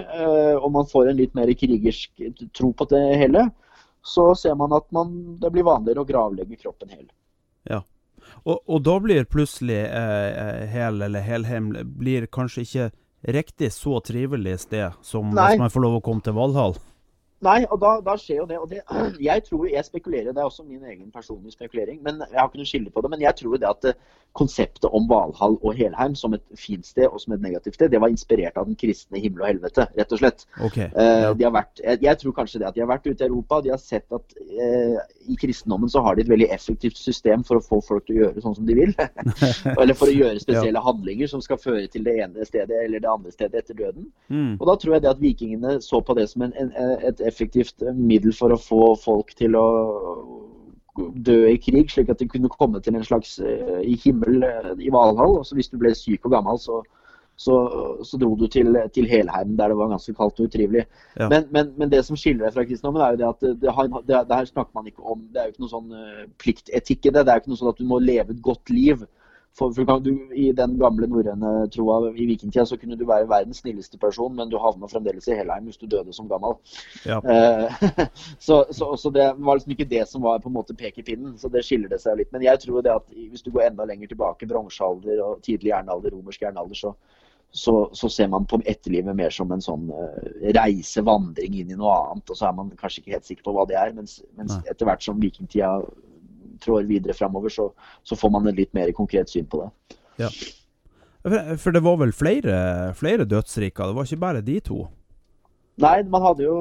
[0.63, 2.21] og man får en litt mer krigersk
[2.55, 3.49] tro på det hele,
[3.99, 7.03] så ser man at man, det blir vanligere å gravlegge kroppen hel.
[7.67, 7.81] Ja.
[8.45, 12.89] Og, og da blir plutselig eh, eh, hel eller helheim blir kanskje ikke
[13.35, 15.51] riktig så trivelig sted som Nei.
[15.51, 16.77] hvis man får lov å komme til Valhall?
[17.45, 18.59] Nei, og da, da, skjer jo det.
[18.59, 18.81] Og det,
[19.29, 22.61] jeg tror, jeg spekulerer, det er også min egen personlige spekulering, men jeg har ikke
[22.61, 23.13] noe skille på det.
[23.13, 23.99] Men jeg tror det at eh,
[24.37, 28.01] konseptet om Valhall og Helheim som et fint sted og som et negativt sted, det
[28.01, 30.45] var inspirert av den kristne himmel og helvete, rett og slett.
[30.67, 33.59] Okay, Eh, de vært, jeg tror kanskje det at de har vært ute i Europa,
[33.63, 34.97] de har sett at eh,
[35.31, 38.21] i kristendommen så har de et veldig effektivt system for å få folk til å
[38.23, 38.93] gjøre sånn som de vil.
[39.79, 40.85] eller for å gjøre spesielle ja.
[40.85, 44.09] handlinger som skal føre til det ene stedet eller det andre stedet etter døden.
[44.27, 44.57] Mm.
[44.57, 46.73] Og da tror jeg det at vikingene så på det som en, en,
[47.11, 49.67] et effektivt middel for å få folk til å
[51.15, 54.71] dø i krig, slik at de kunne komme til en slags uh, i himmel uh,
[54.79, 55.39] i Valhall.
[55.39, 56.81] Og så hvis du ble syk og gammel, så,
[57.39, 57.55] så,
[58.03, 60.85] så dro du til, til, Helheim, der det var ganske kaldt og utrivelig.
[61.15, 61.29] Ja.
[61.31, 63.77] Men, men, men, det som skiller deg fra kristendommen, er jo det at det, det,
[64.09, 65.23] det, det, her snakker man ikke om.
[65.31, 67.23] Det er jo ikke noe sånn uh, pliktetikk i det.
[67.23, 69.07] Det er jo ikke noe sånn at du må leve et godt liv
[69.57, 73.59] for, for du, I den gamle norrøne troa i vikingtida så kunne du være verdens
[73.63, 76.55] snilleste person, men du havna fremdeles i Helheim hvis du døde som gammel.
[77.07, 77.19] Ja.
[77.19, 78.05] Eh,
[78.47, 81.37] så, så, så, det var liksom ikke det som var på en måte pekepinnen.
[81.37, 82.31] Så det skiller det seg litt.
[82.35, 86.15] Men jeg tror det at hvis du går enda lenger tilbake, bronsealder og tidlig jernalder,
[86.15, 86.93] romersk jernalder, så,
[87.51, 91.79] så, så, ser man på etterlivet mer som en sånn uh, reise, vandring inn i
[91.79, 92.29] noe annet.
[92.29, 93.91] Og så er man kanskje ikke helt sikker på hva det er.
[93.97, 95.79] Mens, mens etter hvert som vikingtida
[96.61, 97.69] trår videre framover, så,
[98.03, 99.97] så, får man et litt mer konkret syn på det.
[100.25, 100.29] Ja.
[101.59, 102.55] For det var vel flere,
[102.95, 103.89] flere dødsriker?
[103.89, 104.85] Det var ikke bare de to?
[105.79, 106.57] Nei, man hadde jo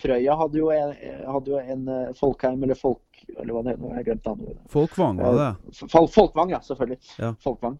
[0.00, 0.92] Frøya hadde jo en,
[1.26, 3.02] hadde jo en eh, Folkheim, eller Folk...
[3.36, 4.60] Eller hva det heter, jeg glemte navnet.
[4.72, 5.88] Folkvang, var det?
[6.14, 6.60] Folkvang, ja.
[6.64, 6.98] Selvfølgelig.
[7.20, 7.34] Ja.
[7.44, 7.76] Folkvang.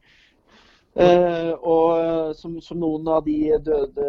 [0.90, 4.06] Uh, og som, som, noen av de døde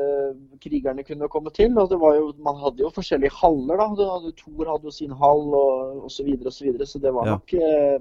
[0.64, 1.76] krigerne kunne komme til.
[1.78, 3.78] og det var jo, Man hadde jo forskjellige haller.
[3.78, 6.16] da, hadde, Thor hadde jo sin hall og osv.
[6.16, 7.36] Så, videre, og så, videre, så det var ja.
[7.38, 8.00] nok eh,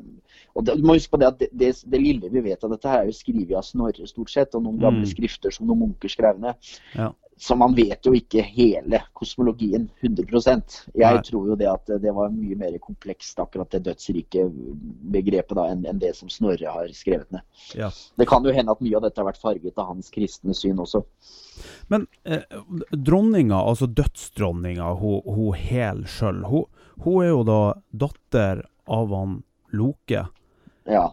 [0.55, 2.73] og det, Du må huske på det at det, det, det, lille vi vet av
[2.73, 5.11] dette, her er jo skrevet av Snorre stort sett, og noen gamle mm.
[5.13, 6.73] skrifter som noen munker skrev ned.
[6.97, 7.13] Ja.
[7.41, 10.61] Så man vet jo ikke hele kosmologien 100
[10.93, 14.45] Jeg tror jo det at det var mye mer komplekst, akkurat det dødsrike
[15.15, 17.41] begrepet, da, enn det som Snorre har skrevet ned.
[17.79, 17.89] Ja.
[18.21, 20.83] Det kan jo hende at mye av dette har vært farget av hans kristne syn
[20.85, 21.01] også.
[21.89, 22.45] Men eh,
[22.93, 26.69] dronninga, altså dødsdronninga, hun, hun Hel sjøl, hun,
[27.07, 27.61] hun, er jo da
[28.05, 29.41] datter av han
[29.73, 30.27] Loke.
[30.85, 31.07] Ja.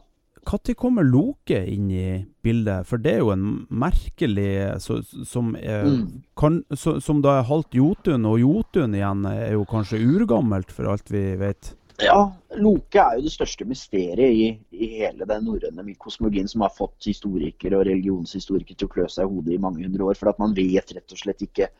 [0.48, 2.88] Når kommer Loke inn i bildet?
[2.88, 6.06] For det er jo en merkelig så, som, er, mm.
[6.40, 10.88] kan, så, som da er halvt Jotun, og Jotun igjen er jo kanskje urgammelt, for
[10.94, 11.74] alt vi vet?
[12.00, 12.30] Ja,
[12.62, 17.10] Loke er jo det største mysteriet i, i hele den norrøne kosmologien som har fått
[17.10, 20.20] historikere og religionshistorikere til å klø seg i hodet i mange hundre år.
[20.20, 21.72] For at man vet rett og slett ikke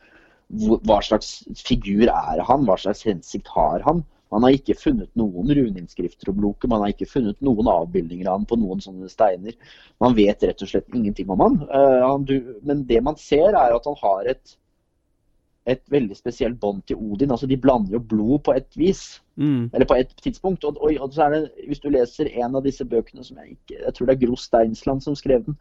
[0.48, 4.02] hva slags figur er han, hva slags hensikt har han.
[4.32, 8.40] Man har ikke funnet noen runeinnskrifter om Loke, man har ikke funnet noen avbildninger av
[8.40, 9.56] han på noen sånne steiner.
[10.02, 11.60] Man vet rett og slett ingenting om han.
[11.72, 14.58] Uh, men det man ser, er at han har et
[15.68, 17.30] et veldig spesielt bånd til Odin.
[17.30, 19.20] altså De blander jo blod på et vis.
[19.36, 19.70] Mm.
[19.74, 20.64] Eller på et tidspunkt.
[20.64, 23.58] Og, og, og, så er det, Hvis du leser en av disse bøkene, som jeg
[23.58, 25.58] ikke, jeg tror det er Gro Steinsland som skrev den,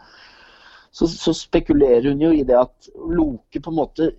[0.91, 4.11] så, så spekulerer hun jo i det at Loke på en måte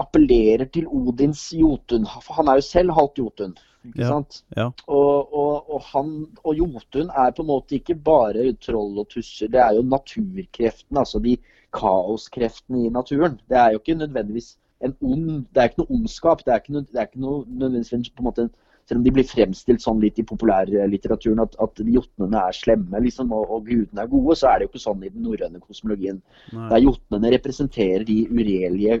[0.00, 2.06] appellerer til Odins Jotun.
[2.22, 3.54] For han er jo selv halvt Jotun.
[3.84, 4.38] Ikke sant?
[4.56, 4.70] Ja.
[4.86, 6.12] Og, og, og, han,
[6.44, 11.02] og Jotun er på en måte ikke bare troll og tusser, det er jo naturkreftene.
[11.02, 11.36] Altså de
[11.74, 13.40] kaoskreftene i naturen.
[13.48, 16.44] Det er jo ikke nødvendigvis en ond Det er ikke noe ondskap.
[16.44, 18.48] Det er ikke, noe, det er ikke noe nødvendigvis på en måte
[18.88, 23.32] selv om de blir fremstilt sånn litt i populærlitteraturen at, at jotnene er slemme liksom,
[23.32, 26.20] og, og, gudene er gode, så er det jo ikke sånn i den norrøne kosmologien.
[26.52, 26.68] Nei.
[26.72, 29.00] Der jotnene representerer de urelige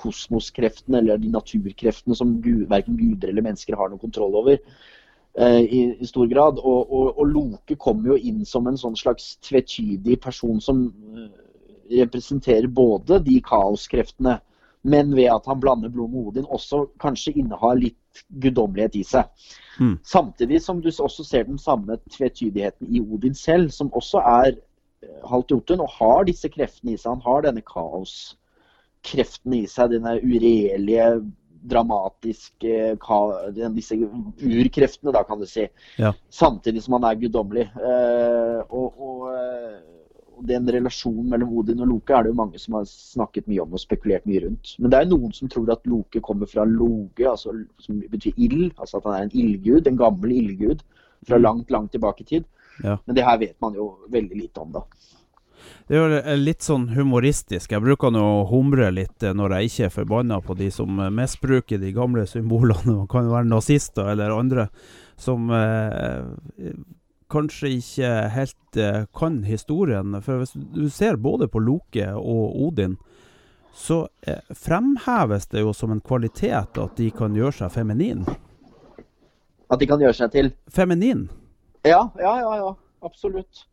[0.00, 4.58] kosmoskreftene eller de naturkreftene som gud, verken guder eller mennesker har noen kontroll over.
[5.38, 8.98] Eh, i, i, stor grad, og, og, og, Loke kommer jo inn som en sånn
[8.98, 11.28] slags tvetydig person som uh,
[11.94, 14.40] representerer både de kaoskreftene
[14.82, 17.98] men ved at han blander blod med Odin, også kanskje innehar litt
[18.42, 19.48] guddommelighet i seg.
[19.80, 19.96] Mm.
[20.06, 25.20] Samtidig som du også ser den samme tvetydigheten i Odin selv, som også er eh,
[25.30, 27.14] halvt Jotun og har disse kreftene i seg.
[27.14, 31.12] Han har denne kaoskreftene i seg, denne uregjerlige
[31.60, 32.96] dramatiske
[33.74, 35.66] Disse urkreftene, da, kan du si.
[36.00, 36.14] Ja.
[36.32, 37.66] Samtidig som han er guddommelig.
[37.76, 39.99] Eh, og, og eh,
[40.48, 43.76] den relasjonen mellom Odin og Loke er det jo mange som har snakket mye om
[43.76, 44.74] og spekulert mye rundt.
[44.78, 48.70] Men det er noen som tror at Loke kommer fra Loge, altså, som betyr ild.
[48.78, 50.84] Altså at han er en ildgud, en gammel ildgud
[51.28, 51.44] fra mm.
[51.44, 52.48] langt, langt tilbake i tid.
[52.84, 52.96] Ja.
[53.06, 54.84] Men det her vet man jo veldig lite om, da.
[55.90, 57.72] Det er jo litt sånn humoristisk.
[57.74, 61.00] Jeg bruker nå å humre litt eh, når jeg ikke er forbanna på de som
[61.02, 62.94] eh, misbruker de gamle symbolene.
[63.02, 64.68] Man kan være nazister eller andre
[65.20, 66.70] som eh,
[67.30, 70.18] kanskje ikke helt uh, kan historien.
[70.22, 72.98] For hvis du ser både på Loke og Odin,
[73.74, 78.24] så uh, fremheves det jo som en kvalitet at de kan gjøre seg feminin.
[79.70, 80.54] At de kan gjøre seg til?
[80.68, 81.28] Feminin.
[81.86, 82.54] Ja, ja, ja.
[82.60, 83.66] ja absolutt.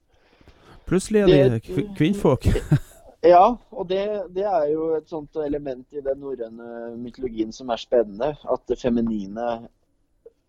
[0.88, 1.60] Plutselig er de
[1.98, 2.46] kvinnfolk.
[3.34, 4.04] ja, og det,
[4.36, 8.36] det, er jo et sånt element i den norrøne mytologien som er spennende.
[8.48, 9.68] At det feminine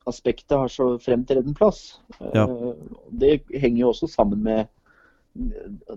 [0.08, 2.00] aspektet har så fremtredende plass.
[2.34, 2.44] Ja.
[2.44, 2.74] Eh,
[3.20, 4.66] det henger jo også sammen med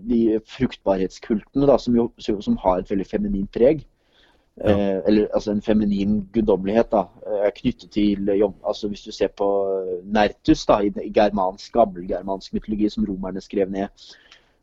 [0.05, 3.85] de fruktbarhetskultene da, som, jo, som har et veldig feminint preg.
[4.59, 4.73] Ja.
[4.73, 7.05] Eh, eller altså en feminin guddommelighet da,
[7.45, 9.47] er knyttet til altså Hvis du ser på
[10.03, 13.87] Nertus da, i, germansk, gammelgermansk mytologi som romerne skrev ned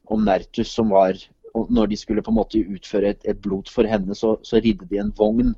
[0.07, 1.17] om Nertus, som var
[1.55, 4.87] Når de skulle på en måte utføre et, et blod for henne, så, så ridde
[4.91, 5.55] de en vogn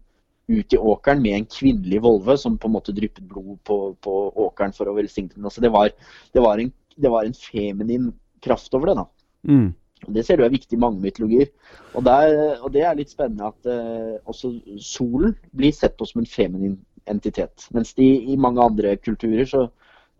[0.51, 4.17] ut i åkeren med en kvinnelig volve som på en måte dryppet blod på, på
[4.47, 5.47] åkeren for å velsigne den.
[5.47, 5.93] Altså det, var,
[6.35, 8.11] det, var en, det var en feminin
[8.45, 8.99] kraft over det.
[9.01, 9.07] da.
[9.49, 9.69] Mm.
[10.09, 11.51] Det ser du er viktig i mange mytologier.
[11.93, 16.23] Og, der, og, det er litt spennende at uh, også solen blir sett på som
[16.23, 16.79] en feminin
[17.11, 17.69] entitet.
[17.75, 19.69] Mens de i mange andre kulturer så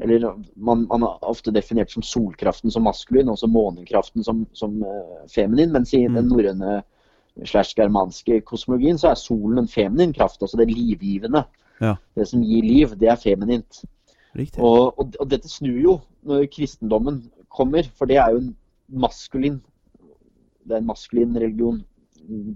[0.01, 4.79] eller man, man har ofte definert som solkraften som maskulin, og så månekraften som, som
[4.81, 5.73] uh, feminin.
[5.75, 6.17] Mens i mm.
[6.17, 6.79] den norrøne
[7.45, 10.43] slash germanske kosmologien, så er solen en feminin kraft.
[10.43, 11.45] Altså det livgivende.
[11.81, 11.95] Ja.
[12.17, 13.83] Det som gir liv, det er feminint.
[14.59, 18.53] Og, og, og, dette snur jo når kristendommen kommer, for det er jo en
[19.01, 19.59] maskulin
[20.71, 21.81] det er en maskulin religion.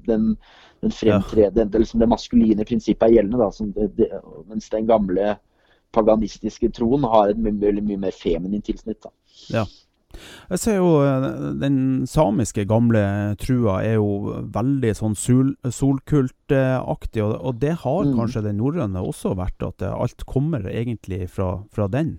[0.07, 0.37] Den,
[0.83, 1.79] den fremtredende, ja.
[1.79, 3.39] liksom det maskuline prinsippet er gjeldende.
[3.41, 5.37] Da, det, det, mens den gamle
[5.95, 9.01] paganistiske troen har et mye, mye mer feminint tilsnitt.
[9.03, 9.11] Da.
[9.51, 9.65] Ja.
[10.51, 11.27] Jeg ser jo eh,
[11.61, 11.79] den
[12.11, 13.03] samiske gamle
[13.41, 18.15] trua er jo veldig sånn sol, solkultaktig, og, og, det har mm.
[18.19, 22.17] kanskje den norrøne også vært, at alt kommer egentlig fra, fra, den?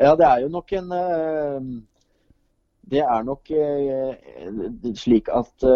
[0.00, 1.70] Ja, det er jo nok en eh,
[2.90, 5.68] Det er nok eh, slik at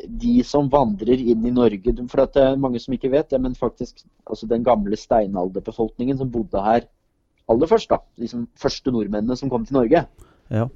[0.00, 3.52] de som vandrer inn i Norge For det er mange som ikke vet det, men
[3.58, 6.86] faktisk altså den gamle steinalderbefolkningen som bodde her
[7.50, 10.04] aller først, da, liksom første nordmennene som kom til Norge,
[10.50, 10.66] ja.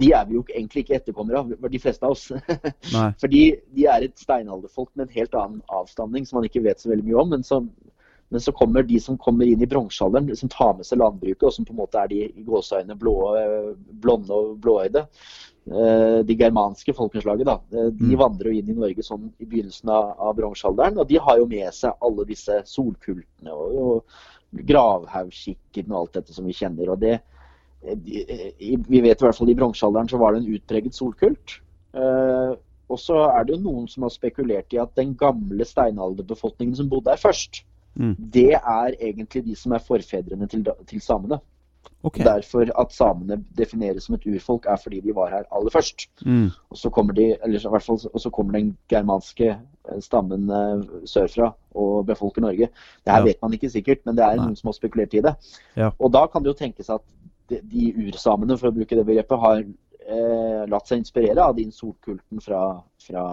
[0.00, 2.30] de er vi jo egentlig ikke etterkommere av, de fleste av oss.
[3.22, 3.42] Fordi
[3.76, 7.04] de er et steinalderfolk med en helt annen avstamning som man ikke vet så veldig
[7.10, 7.34] mye om.
[7.36, 7.60] Men så,
[8.32, 11.54] men så kommer de som kommer inn i bronsealderen, som tar med seg landbruket, og
[11.54, 15.04] som på en måte er de i gåseøyne blonde og blåøyde.
[15.68, 18.18] Eh, de germanske folkeslaget, da, eh, de mm.
[18.20, 20.96] vandrer jo inn i Norge sånn i begynnelsen av, av bronsealderen.
[21.02, 24.20] Og de har jo med seg alle disse solkultene og, og
[24.68, 26.94] gravhaugskikken og alt dette som vi kjenner.
[26.94, 27.18] og det
[27.78, 31.60] vi vet i hvert fall i bronsealderen så var det en utpreget solkult.
[32.88, 36.88] Og så er det jo noen som har spekulert i at den gamle steinalderbefolkningen som
[36.90, 37.62] bodde her først,
[37.94, 38.14] mm.
[38.18, 41.40] det er egentlig de som er forfedrene til, til samene.
[42.06, 42.22] Okay.
[42.22, 46.06] Derfor at samene defineres som et urfolk, er fordi de var her aller først.
[46.22, 46.50] Mm.
[46.70, 50.46] Og, så kommer de, eller i hvert fall, og så kommer den germanske eh, stammen
[50.50, 52.70] uh, sørfra og befolker Norge.
[53.02, 53.26] Det her ja.
[53.26, 54.46] vet man ikke sikkert, men det er Nei.
[54.46, 55.34] noen som har spekulert i det.
[55.74, 55.90] Ja.
[55.98, 57.02] Og da kan det jo tenkes at
[57.50, 61.74] de, de ursamene, for å bruke det begrepet, har eh, latt seg inspirere av din
[61.74, 62.62] solkulten fra,
[63.02, 63.24] fra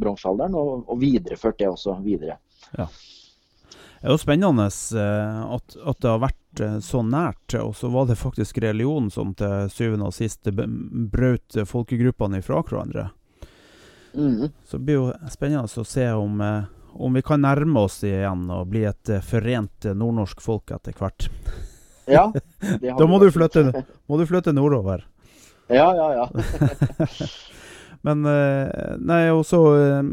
[0.00, 2.40] bronsealderen, og, og, videreført det også videre.
[2.74, 2.88] Ja.
[4.04, 7.88] Det er jo spennende eh, at, at, det har vært eh, så nært, og så
[7.88, 13.06] var det faktisk religionen som til syvende og sist brøt folkegruppene ifra hverandre.
[14.12, 14.50] Mm.
[14.68, 16.68] Så det blir jo spennende å se om, eh,
[17.00, 21.30] om vi kan nærme oss igjen og bli et forent nordnorsk folk etter hvert.
[22.04, 22.26] Ja,
[22.98, 23.70] da må du, flytte,
[24.12, 25.06] må du flytte nordover.
[25.72, 26.26] Ja, ja, ja.
[28.04, 30.08] Men eh, nei, også eh,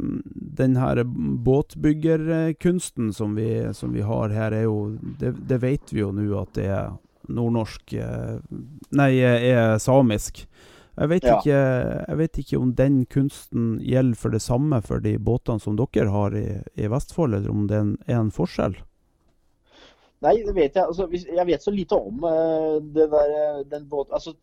[0.62, 1.04] den her
[1.46, 6.30] båtbyggerkunsten som vi, som vi har her, er jo Det, det vet vi jo nå
[6.40, 6.94] at det er
[7.32, 8.38] nordnorsk eh,
[8.96, 10.46] Nei, er samisk.
[11.02, 11.38] Jeg vet, ja.
[11.40, 11.60] ikke,
[12.08, 16.12] jeg vet, ikke, om den kunsten gjelder for det samme for de båtene som dere
[16.12, 18.76] har i, i Vestfold, eller om det er en forskjell?
[20.22, 20.86] Nei, det vet jeg.
[20.86, 24.36] Altså, jeg vet så lite om uh, det der, eh, den båten altså,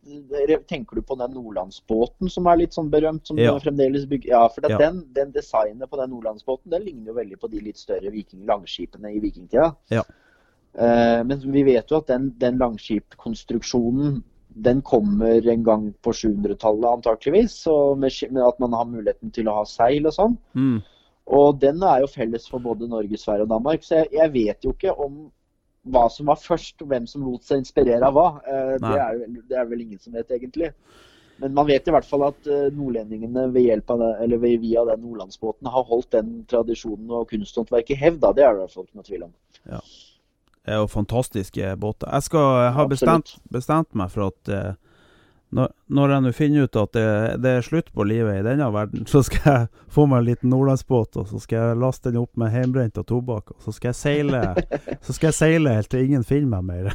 [0.66, 3.28] Tenker du på den nordlandsbåten som er litt sånn berømt?
[3.30, 3.52] som ja.
[3.62, 4.78] fremdeles bygger, ja, for ja.
[4.80, 8.42] Den, den, designet på den nordlandsbåten den ligner jo veldig på de litt større viking,
[8.48, 9.70] langskipene i vikingtida.
[9.94, 10.02] Ja.
[10.74, 14.20] Uh, men vi vet jo at den, den langskipkonstruksjonen
[14.58, 17.60] den kommer en gang på 700-tallet antakeligvis.
[18.02, 20.38] Med, at man har muligheten til å ha seil og sånn.
[20.58, 20.78] Mm.
[21.38, 23.84] Og den er jo felles for både Norge, Sverige og Danmark.
[23.86, 25.28] Så jeg, jeg vet jo ikke om
[25.92, 29.22] hva som var først, og hvem som lot seg inspirere av hva, eh, det er,
[29.50, 30.72] det er, vel ingen som vet, egentlig.
[31.38, 34.84] Men man vet i hvert fall at eh, nordlendingene ved hjelp av det, eller via
[34.88, 38.24] den nordlandsbåten har holdt den tradisjonen og kunsthåndverket i hevd.
[38.24, 39.34] Det er det i hvert fall ikke noe tvil om.
[39.70, 39.82] Ja.
[40.68, 42.10] Det er jo fantastiske båter.
[42.12, 44.74] Jeg, skal, jeg har bestemt, bestemt, meg for at uh,
[45.54, 47.04] når, når, jeg nå finner ut at det,
[47.40, 50.52] det, er slutt på livet i denne verden, så skal jeg få meg en liten
[50.52, 53.90] nordlandsbåt, og så skal jeg laste den opp med hjemmebrent og tobakk, og så skal
[53.90, 54.42] jeg seile
[55.06, 56.92] Så skal jeg seile helt til ingen finner meg mer.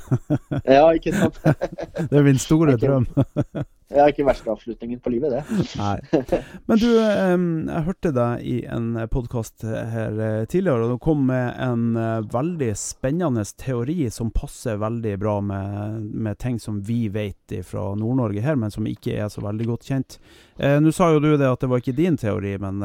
[0.70, 1.40] ja, ikke sant?
[2.10, 3.10] det er min store drøm.
[3.94, 5.66] Det er ikke verste avslutningen på livet, det.
[5.78, 5.98] Nei.
[6.70, 11.52] Men du, jeg hørte deg i en podkast her eh, tidligere, og du kom med
[11.62, 17.54] en eh, veldig spennende teori som passer veldig bra med, med ting som vi vet
[17.68, 20.18] fra Nord-Norge her, men som ikke er så veldig godt kjent.
[20.58, 22.82] Eh, Nå sa jo du det at det var ikke din teori, men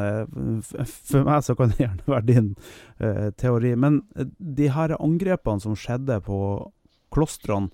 [0.60, 2.54] for meg så kan det gjerne være din
[3.40, 3.72] teori.
[3.80, 4.02] Men
[4.36, 6.38] de her angrepene som skjedde på
[7.14, 7.72] klostrene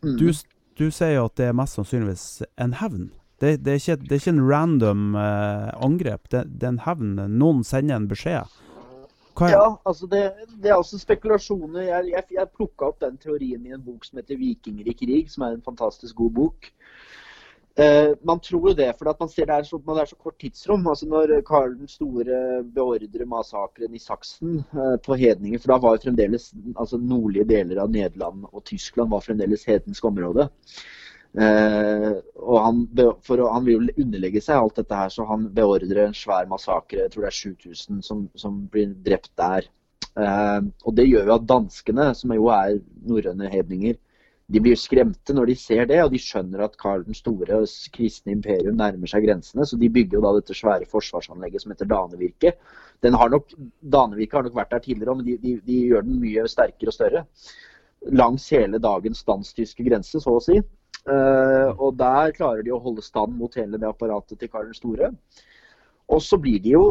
[0.00, 0.28] du
[0.76, 2.26] du sier at det er mest sannsynligvis
[2.60, 3.08] en hevn.
[3.40, 6.30] Det, det, er, ikke, det er, ikke, en random eh, angrep.
[6.32, 7.18] Det, det, er en hevn.
[7.36, 8.54] Noen sender en beskjed.
[9.36, 10.22] Ja, altså det,
[10.64, 11.82] er også spekulasjoner.
[11.84, 15.28] Jeg, jeg, jeg plukka opp den teorien i en bok som heter 'Vikinger i krig',
[15.28, 16.70] som er en fantastisk god bok.
[17.76, 20.38] Uh, man tror jo det, for man ser det er, så, det er så kort
[20.40, 20.86] tidsrom.
[20.88, 22.38] altså Når Karl den store
[22.72, 27.82] beordrer massakren i Saksen uh, på hedninger For da var jo fremdeles altså nordlige deler
[27.82, 30.48] av Nederland og Tyskland var fremdeles hedensk område.
[31.36, 32.80] Uh, og han,
[33.26, 37.02] for, han, vil jo underlegge seg alt dette her, så han beordrer en svær massakre.
[37.04, 39.68] Jeg tror det er 7000 som, som blir drept der.
[40.16, 43.98] og det gjør jo at danskene, som jo er norrøne hedninger,
[44.46, 47.70] de blir skremte når de ser det, og de skjønner at Karl den store og
[47.94, 49.66] kristne imperium nærmer seg grensene.
[49.66, 52.60] Så de bygger jo da dette svære forsvarsanlegget som heter Danevirket.
[53.02, 53.50] Den har nok,
[53.82, 56.94] Danevirket har nok vært der tidligere, men de, de, de, gjør den mye sterkere og
[56.94, 57.24] større.
[58.14, 60.60] Langs hele dagens dansk-tyske grense, så å si.
[61.06, 64.78] Uh, og der klarer de å holde stand mot hele det apparatet til Karl den
[64.78, 65.10] store.
[66.06, 66.86] Og så blir de jo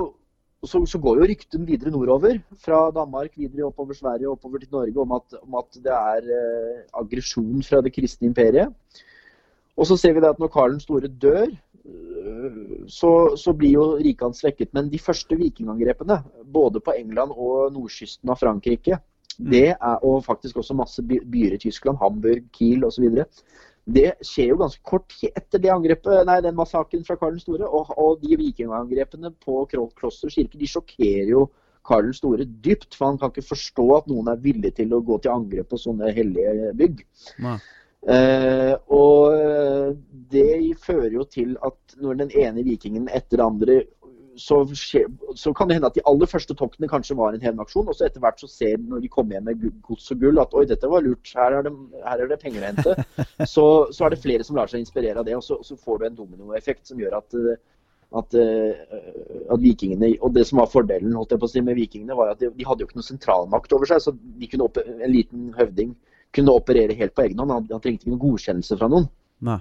[0.63, 4.71] så, så, går jo rykten videre nordover, fra Danmark videre oppover Sverige og oppover til
[4.71, 8.73] Norge, om at, om at det er eh, aggresjon fra det kristne imperiet.
[9.75, 13.75] Og så ser vi det at når Karl den store dør, eh, så, så, blir
[13.75, 14.71] jo riket hans svekket.
[14.73, 16.21] Men de første vikingangrepene,
[16.53, 18.99] både på England og nordkysten av Frankrike,
[19.37, 19.51] mm.
[19.51, 23.25] det er, og faktisk også masse byer i Tyskland, Hamburg, Kiel osv.,
[23.85, 27.67] det skjer jo ganske kort etter det angrepet, nei, den massakren fra Karl den store.
[27.69, 31.45] Og, og de vikingangrepene på Kloster kirke de sjokkerer jo
[31.85, 32.97] Karl den store dypt.
[32.97, 35.81] For han kan ikke forstå at noen er villig til å gå til angrep på
[35.81, 37.05] sånne hellige bygg.
[38.05, 39.93] Eh, og
[40.33, 40.49] det
[40.81, 43.79] fører jo til at når den ene vikingen etter den andre
[44.37, 45.03] så, skje,
[45.35, 47.87] så, kan det hende at de aller første toktene kanskje var en hevnaksjon.
[47.89, 50.55] Og så etter hvert så ser når de kommer hjem med gods og gull at
[50.57, 51.73] oi, dette var lurt, her er det,
[52.05, 52.95] her er det penger å hente.
[53.55, 55.99] Så, så, er det flere som lar seg inspirere av det, og så, så får
[55.99, 57.35] du en dominoeffekt som gjør at,
[58.19, 62.17] at, at, vikingene Og det som var fordelen holdt jeg på å si, med vikingene,
[62.17, 64.01] var at de, de hadde jo ikke noe sentralmakt over seg.
[64.03, 65.93] Så de kunne opp, en liten høvding
[66.35, 67.53] kunne operere helt på egen hånd.
[67.53, 69.07] Han, han trengte ikke noen godkjennelse fra noen.
[69.45, 69.59] Nei.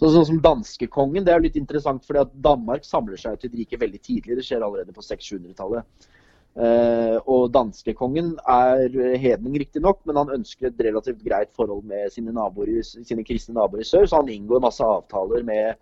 [0.00, 3.60] Så, sånn som danskekongen, det er litt interessant, fordi at Danmark samler seg til et
[3.62, 4.38] rike veldig tidlig.
[4.38, 6.10] Det skjer allerede på 600-700-tallet.
[6.54, 12.30] Uh, og danskekongen er hedning, riktignok, men han ønsker et relativt greit forhold med sine,
[12.34, 15.74] naboer, sine kristne naboer i sør, så han inngår masse avtaler med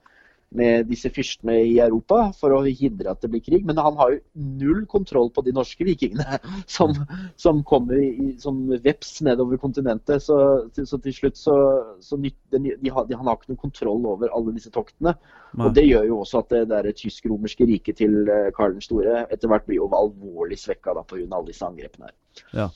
[0.57, 3.65] med disse fyrstene i Europa for å hindre at det blir krig.
[3.69, 4.21] Men han har jo
[4.61, 6.39] null kontroll på de norske vikingene
[6.77, 6.95] som,
[7.41, 10.25] som kommer i, som veps nedover kontinentet.
[10.25, 10.39] Så,
[10.77, 11.57] så til slutt så,
[12.05, 15.17] så de, de har, de, Han har ikke noen kontroll over alle disse toktene.
[15.53, 15.67] Nei.
[15.67, 19.27] Og Det gjør jo også at det, det tysk-romerske riket til eh, Karl den store
[19.33, 21.27] etter hvert blir jo alvorlig svekka pga.
[21.29, 22.17] alle disse angrepene her.
[22.57, 22.71] Ja.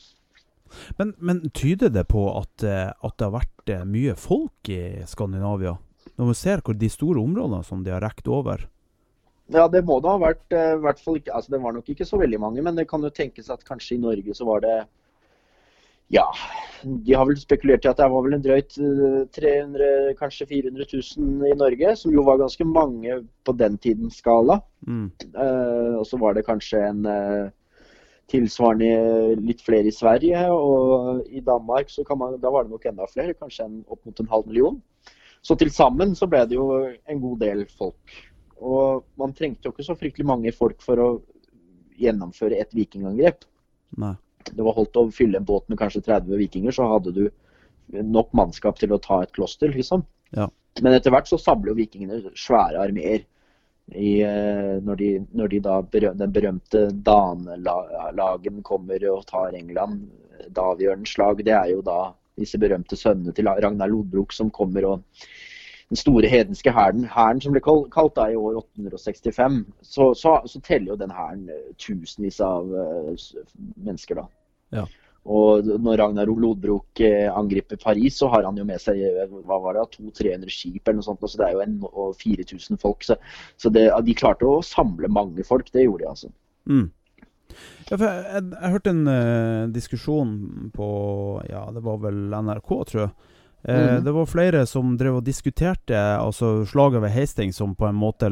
[0.99, 5.07] Men, men, tyder det på at, eh, at det har vært eh, mye folk i
[5.09, 5.77] Skandinavia?
[6.17, 8.69] Når man ser hvor de store områdene som de har rekt over?
[9.53, 10.45] Ja, det må det ha vært.
[10.51, 12.89] Eh, I hvert fall ikke, altså Det var nok ikke så veldig mange, men det
[12.91, 14.77] kan jo tenkes at kanskje i Norge så var det
[16.11, 16.25] Ja,
[16.83, 18.77] de har vel spekulert i at det var vel en drøyt
[19.35, 20.87] 300 eh, kanskje 400
[21.19, 24.61] 000 i Norge, som jo var ganske mange på den tidens skala.
[24.87, 25.11] Mm.
[25.35, 27.51] Uh, og så var det kanskje en uh,
[28.31, 32.87] tilsvarende litt flere i Sverige, og i Danmark så kan man, da var det nok
[32.87, 34.79] enda flere, kanskje en, opp mot en halv million.
[35.47, 38.14] Så til sammen så ble det jo en god del folk.
[38.57, 41.09] Og man trengte jo ikke så fryktelig mange folk for å
[42.01, 43.47] gjennomføre et vikingangrep.
[44.03, 44.14] Nei.
[44.47, 47.24] Det var holdt å fylle en båt med kanskje 30 vikinger, så hadde du
[48.03, 50.05] nok mannskap til å ta et kloster, liksom.
[50.34, 50.49] Ja.
[50.82, 53.24] Men etter hvert så samler jo vikingene svære armeer.
[53.94, 60.09] I, eh, når, de, når de da berøm, den berømte Danelagen kommer og tar England,
[60.57, 62.01] Davjørnens slag, det er jo da
[62.39, 65.26] disse berømte sønnene til Ragnar Lodbrok som kommer, og
[65.89, 70.95] den store hedenske hæren, som ble kalt da i år 865, så, så, så teller
[70.95, 73.12] jo den hæren eh, tusenvis av uh,
[73.76, 74.26] mennesker, da.
[74.80, 74.87] Ja.
[75.26, 79.01] Og når Ragnar Lodbrok eh, angriper Paris, så har han jo med seg
[79.47, 81.26] hva var det, 200-300 skip eller noe sånt.
[81.26, 83.03] Så det er jo en, og 4000 folk.
[83.07, 83.16] Så,
[83.59, 85.72] så det, de klarte å samle mange folk.
[85.74, 86.30] Det gjorde de, altså.
[86.70, 86.87] Mm.
[87.86, 90.36] Ja, jeg, jeg, jeg, hørte en uh, diskusjon
[90.74, 90.86] på
[91.51, 93.11] Ja, det var vel NRK, tror jeg.
[93.66, 94.05] Uh, mm.
[94.05, 98.30] Det var flere som drev og diskuterte altså slaget ved Hastings som på en måte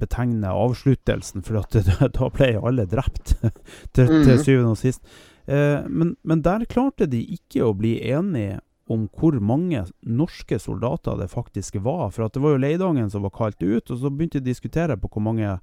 [0.00, 1.76] betegner avsluttelsen, for at
[2.18, 3.36] da ble alle drept
[3.96, 4.24] til, mm.
[4.24, 5.04] til syvende og sist.
[5.48, 11.18] Uh, men, men, der klarte de ikke å bli enige om hvor mange norske soldater
[11.20, 12.08] det faktisk var.
[12.12, 14.48] For at det var jo Leidangen som var kalt ut, og så begynte de å
[14.48, 15.58] diskutere på hvor mange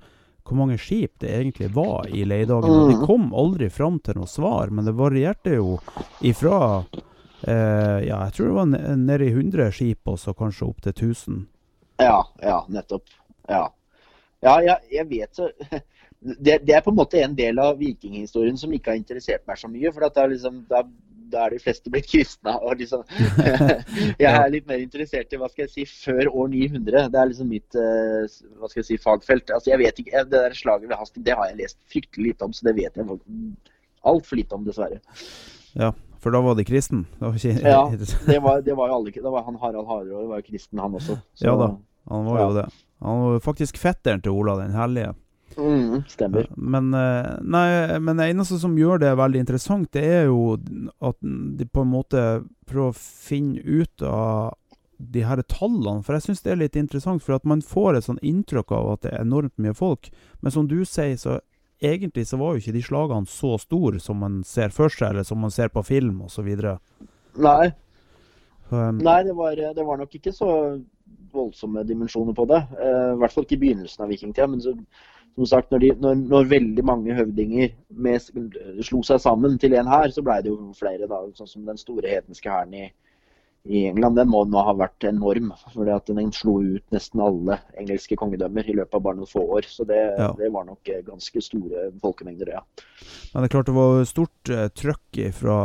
[0.46, 2.70] hvor mange skip det egentlig var i Leidagen.
[2.70, 2.90] Mm.
[2.92, 5.80] de kom aldri fram til noe svar, men det varierte jo
[6.22, 6.60] ifra
[7.42, 10.94] eh, Ja, jeg tror det var nede i 100 skip, og så kanskje opp til
[10.94, 11.42] 1000.
[12.04, 13.10] Ja, ja, nettopp.
[13.50, 13.66] Ja.
[14.46, 15.50] Ja, jeg, jeg vet så
[16.20, 19.60] det, det, er på en måte en del av vikinghistorien som ikke har interessert meg
[19.60, 19.92] så mye.
[19.94, 20.82] For det er, liksom, det
[21.32, 22.56] da er de fleste blitt kristne.
[22.60, 23.04] og liksom,
[24.24, 27.10] Jeg er litt mer interessert i hva skal jeg si, før år 900.
[27.14, 29.52] Det er liksom mitt eh, hva skal jeg si, fagfelt.
[29.56, 32.48] Altså, jeg vet ikke, Det der slaget ved Hasting det har jeg lest fryktelig lite
[32.48, 33.20] om, så det vet jeg
[34.06, 35.02] altfor lite om, dessverre.
[35.76, 37.04] Ja, for da var de kristen?
[37.20, 37.58] Var ikke...
[37.62, 37.82] ja,
[38.32, 40.98] det var, det var, jo alle da var han Harald Hardråd var jo kristen, han
[40.98, 41.20] også.
[41.34, 41.74] Så, ja da,
[42.12, 42.66] han var jo det.
[43.06, 45.14] Han var faktisk fetteren til Ola den hellige.
[45.58, 46.50] Mm, stemmer.
[46.56, 50.58] Men, eh, nei, men det eneste som gjør det veldig interessant, det er jo
[51.00, 52.24] at de på en måte
[52.68, 54.56] prøver å finne ut av
[54.98, 56.04] de her tallene.
[56.04, 58.94] For jeg syns det er litt interessant, for at man får et sånn inntrykk av
[58.94, 60.10] at det er enormt mye folk.
[60.42, 61.40] Men som du sier, så
[61.84, 65.28] egentlig så var jo ikke de slagene så store som man ser for seg, eller
[65.28, 66.52] som man ser på film osv.
[67.36, 67.66] Nei.
[68.70, 70.50] Um, Nei, det var, det var, nok ikke så
[71.36, 72.62] voldsomme dimensjoner på det.
[72.80, 74.48] Uh, I hvert fall ikke i begynnelsen av vikingtida.
[74.50, 74.74] Men så
[75.36, 78.28] som sagt, når, de, når, når veldig mange høvdinger med,
[78.88, 81.10] slo seg sammen til en hær, så ble det jo flere.
[81.12, 82.86] da, Sånn som den store hedenske hæren i,
[83.68, 84.16] i, England.
[84.22, 85.52] Den må nå ha vært enorm.
[85.52, 89.68] at Den slo ut nesten alle engelske kongedømmer i løpet av bare noen få år.
[89.68, 90.32] Så det, ja.
[90.40, 92.64] det var nok eh, ganske store folkemengder, ja.
[93.34, 95.60] Men det er klart det var stort uh, trøkk fra,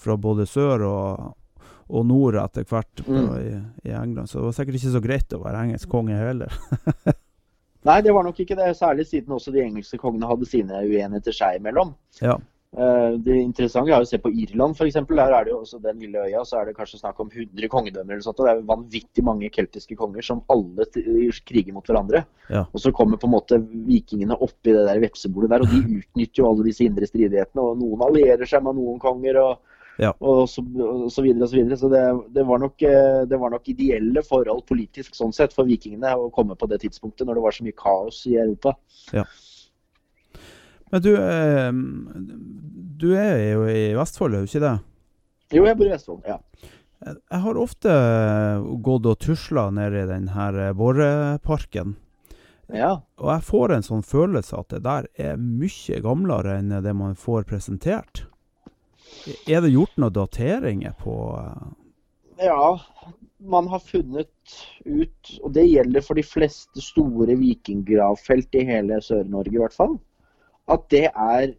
[0.00, 1.32] fra både sør og
[1.84, 3.26] og nord etter hvert mm.
[3.36, 3.50] i,
[3.84, 4.30] i, England.
[4.30, 6.54] Så det var sikkert ikke så greit å være engelsk konge heller.
[7.84, 8.72] Nei, det var nok ikke det.
[8.78, 11.92] Særlig siden også de engelske kongene hadde sine uenigheter seg imellom.
[12.22, 12.38] Ja.
[12.74, 14.96] Eh, Det interessante er å se på Irland f.eks.
[15.06, 17.68] Der er det jo også den lille øya, så er det kanskje snakk om 100
[17.70, 18.40] kongedømmer eller sånt.
[18.40, 20.88] Og det er vanvittig mange keltiske konger som alle
[21.46, 22.24] kriger mot hverandre.
[22.48, 22.64] Ja.
[22.72, 26.42] Og så kommer på en måte vikingene oppi det der vepsebordet der, og de utnytter
[26.42, 27.62] jo alle disse indre stridighetene.
[27.62, 30.10] Og noen allierer seg med noen konger, og, Ja.
[30.18, 31.78] og, så, og så videre og så videre.
[31.78, 32.02] Så det,
[32.34, 36.30] det, var nok, eh, det var nok ideelle forhold politisk sånn sett for vikingene å
[36.34, 38.74] komme på det tidspunktet når det var så mye kaos i Europa.
[40.90, 41.70] Men du, eh,
[43.04, 44.76] du er jo i Vestfold, er du ikke det?
[45.54, 46.40] Jo, jeg bor i Vestfold, ja.
[47.04, 47.94] Jeg har ofte
[48.82, 51.96] gått og tusla ned i denne Våreparken.
[52.70, 52.94] eh, ja.
[53.20, 57.14] Og jeg får en sånn følelse at det der er mye gamlere enn det man
[57.14, 58.24] får presentert.
[59.48, 62.80] Er det gjort noen dateringer på eh, Ja,
[63.38, 64.54] man har funnet
[64.84, 69.98] ut, og det gjelder for de fleste store vikinggravfelt i hele Sør-Norge i hvert fall,
[70.72, 71.52] at det er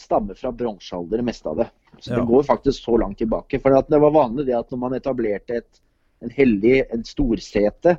[0.00, 1.68] stammer fra bronsealder, det meste av det.
[2.00, 2.20] Så Ja.
[2.20, 3.60] det går faktisk så langt tilbake.
[3.62, 5.80] For det var vanlig det at når man etablerte et,
[6.22, 7.96] en hellig, en storsete,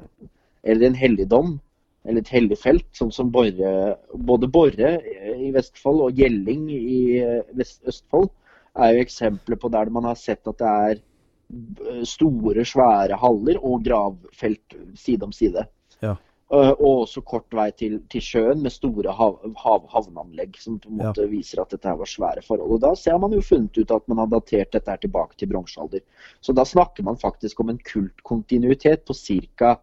[0.64, 1.60] eller en helligdom,
[2.06, 5.00] eller et hellig felt, sånn som Borre, både Borre
[5.40, 8.30] i Vestfold og Gjelling i eh, Vest Østfold,
[8.78, 13.60] er jo eksempler på der man har sett at det er eh, store, svære haller
[13.64, 15.66] og gravfelt side om side.
[16.02, 16.16] Ja.
[16.52, 20.90] Eh, Og også kort vei til, til sjøen med store hav, hav, havneanlegg som på
[20.92, 21.14] en Ja.
[21.32, 22.72] viser at dette her var svære forhold.
[22.72, 25.48] Og Da ser man jo funnet ut at man har datert dette her tilbake til
[25.50, 26.02] bronsealder.
[26.42, 29.78] Så da snakker man faktisk om en kultkontinuitet på ca.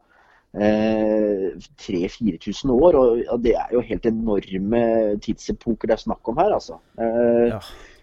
[0.54, 2.94] Eh, 3000-4000 år.
[2.94, 4.82] Og og det er jo helt enorme
[5.20, 6.78] tidsepoker det er snakk om her, altså.
[6.98, 7.60] Eh, Ja.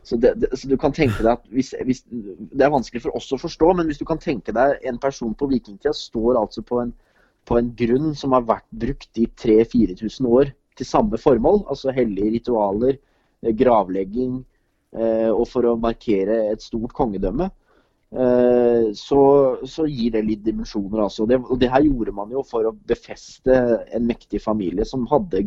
[0.10, 3.18] Så, det, det, så du kan tenke deg at hvis, hvis, Det er vanskelig for
[3.18, 6.64] oss å forstå, men hvis du kan tenke deg en person på vikingtida står altså
[6.66, 6.96] på en,
[7.46, 10.50] på en grunn som har vært brukt i 3000-4000 år
[10.80, 12.98] til samme formål, altså hellige ritualer,
[13.44, 14.40] eh, gravlegging
[14.98, 17.52] eh, og for å markere et stort kongedømme,
[18.10, 19.22] eh, så,
[19.62, 21.04] så gir det litt dimensjoner.
[21.06, 21.30] Altså.
[21.30, 23.62] Det, og det her gjorde man jo for å befeste
[23.94, 25.46] en mektig familie som hadde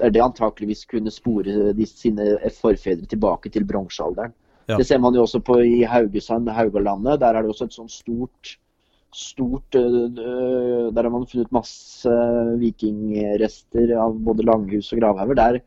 [0.00, 4.32] der det antakeligvis kunne spore de, sine forfedre tilbake til bronsealderen.
[4.68, 4.76] Ja.
[4.78, 7.20] Det ser man jo også på i Haugesand, Haugalandet.
[7.20, 8.56] Der er det også et sånt stort
[9.14, 10.14] stort øh,
[10.94, 12.14] Der har man funnet masse
[12.60, 15.38] vikingrester av både langhus og gravhauger.
[15.38, 15.60] Der,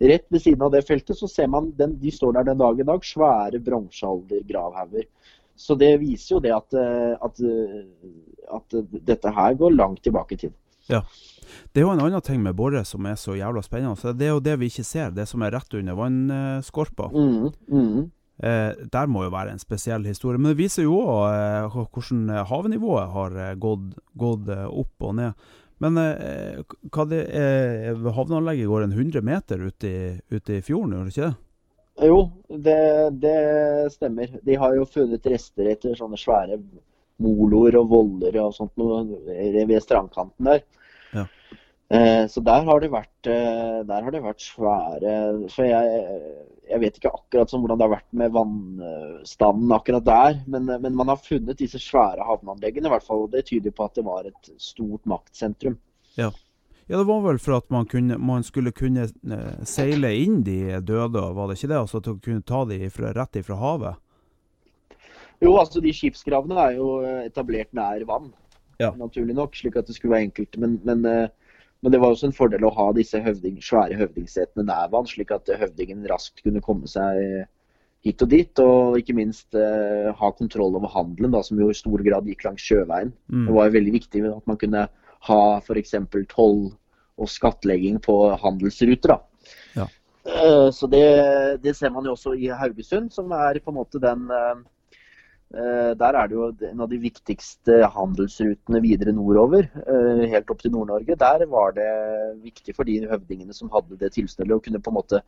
[0.00, 2.80] rett ved siden av det feltet så ser man den, de står der den dag
[2.80, 5.08] i dag, svære bronsealdergravhauger.
[5.56, 6.76] Så det viser jo det at,
[7.20, 7.40] at,
[8.56, 8.76] at
[9.08, 10.54] dette her går langt tilbake i tid.
[10.88, 13.98] Det er jo en annen ting med Borre som er så jævla spennende.
[14.00, 17.10] Så det er jo det vi ikke ser, det som er rett under vannskorpa.
[17.12, 18.10] Mm, mm.
[18.40, 20.40] Eh, der må jo være en spesiell historie.
[20.40, 25.18] Men det viser jo òg eh, hvordan havnivået har eh, gått, gått eh, opp og
[25.20, 25.50] ned.
[25.80, 26.60] Men eh,
[26.92, 30.02] hva det er, havneanlegget går en 100 meter ute i,
[30.32, 31.36] ut i fjorden, gjør det ikke det?
[32.00, 32.80] Jo, det,
[33.20, 33.38] det
[33.92, 34.38] stemmer.
[34.44, 36.56] De har jo funnet rester etter sånne svære
[37.20, 40.64] moloer og voller og sånt noe ved strandkanten der.
[41.14, 41.26] Ja.
[41.90, 45.14] Eh, Så der har det vært, eh, der har det vært svære
[45.50, 46.10] Så jeg,
[46.70, 51.10] jeg vet ikke akkurat hvordan det har vært med vannstanden akkurat der, men, men man
[51.10, 53.24] har funnet disse svære havneanleggene i hvert fall.
[53.26, 55.78] og Det tyder på at det var et stort maktsentrum.
[56.16, 56.30] Ja,
[56.90, 61.22] det var vel for at man, kunne, man skulle kunne eh, seile inn de døde,
[61.34, 61.82] var det ikke det?
[61.82, 64.00] Altså at man kunne ta de fra, rett ifra havet?
[65.40, 66.88] Jo, altså de skipsgravene er jo
[67.24, 68.32] etablert nær vann,
[68.80, 68.90] Ja.
[68.96, 70.58] naturlig nok, slik at det skulle være enkelt.
[70.58, 71.28] Men, men, eh,
[71.82, 75.30] men det var også en fordel å ha disse høvding, svære høvdingsetene nær vann, slik
[75.32, 77.46] at høvdingen raskt kunne komme seg
[78.04, 78.58] hit og dit.
[78.64, 82.44] Og ikke minst eh, ha kontroll over handelen, da, som jo i stor grad gikk
[82.44, 83.12] langs sjøveien.
[83.32, 83.46] Mm.
[83.48, 84.88] Det var jo veldig viktig at man kunne
[85.28, 85.94] ha f.eks.
[86.32, 86.70] toll
[87.20, 89.16] og skattlegging på handelsruter.
[89.16, 89.20] da.
[89.76, 89.86] Ja.
[90.24, 91.04] Eh, Så det,
[91.62, 94.64] det ser man jo også i Haugesund, som er på en måte den eh, eh,
[95.50, 100.70] Der er det jo en av de viktigste handelsrutene videre nordover, eh, helt opp til
[100.70, 101.16] Nord-Norge.
[101.18, 101.88] Der var det
[102.44, 105.22] viktig for de høvdingene som hadde det tilstellet, å kunne på en måte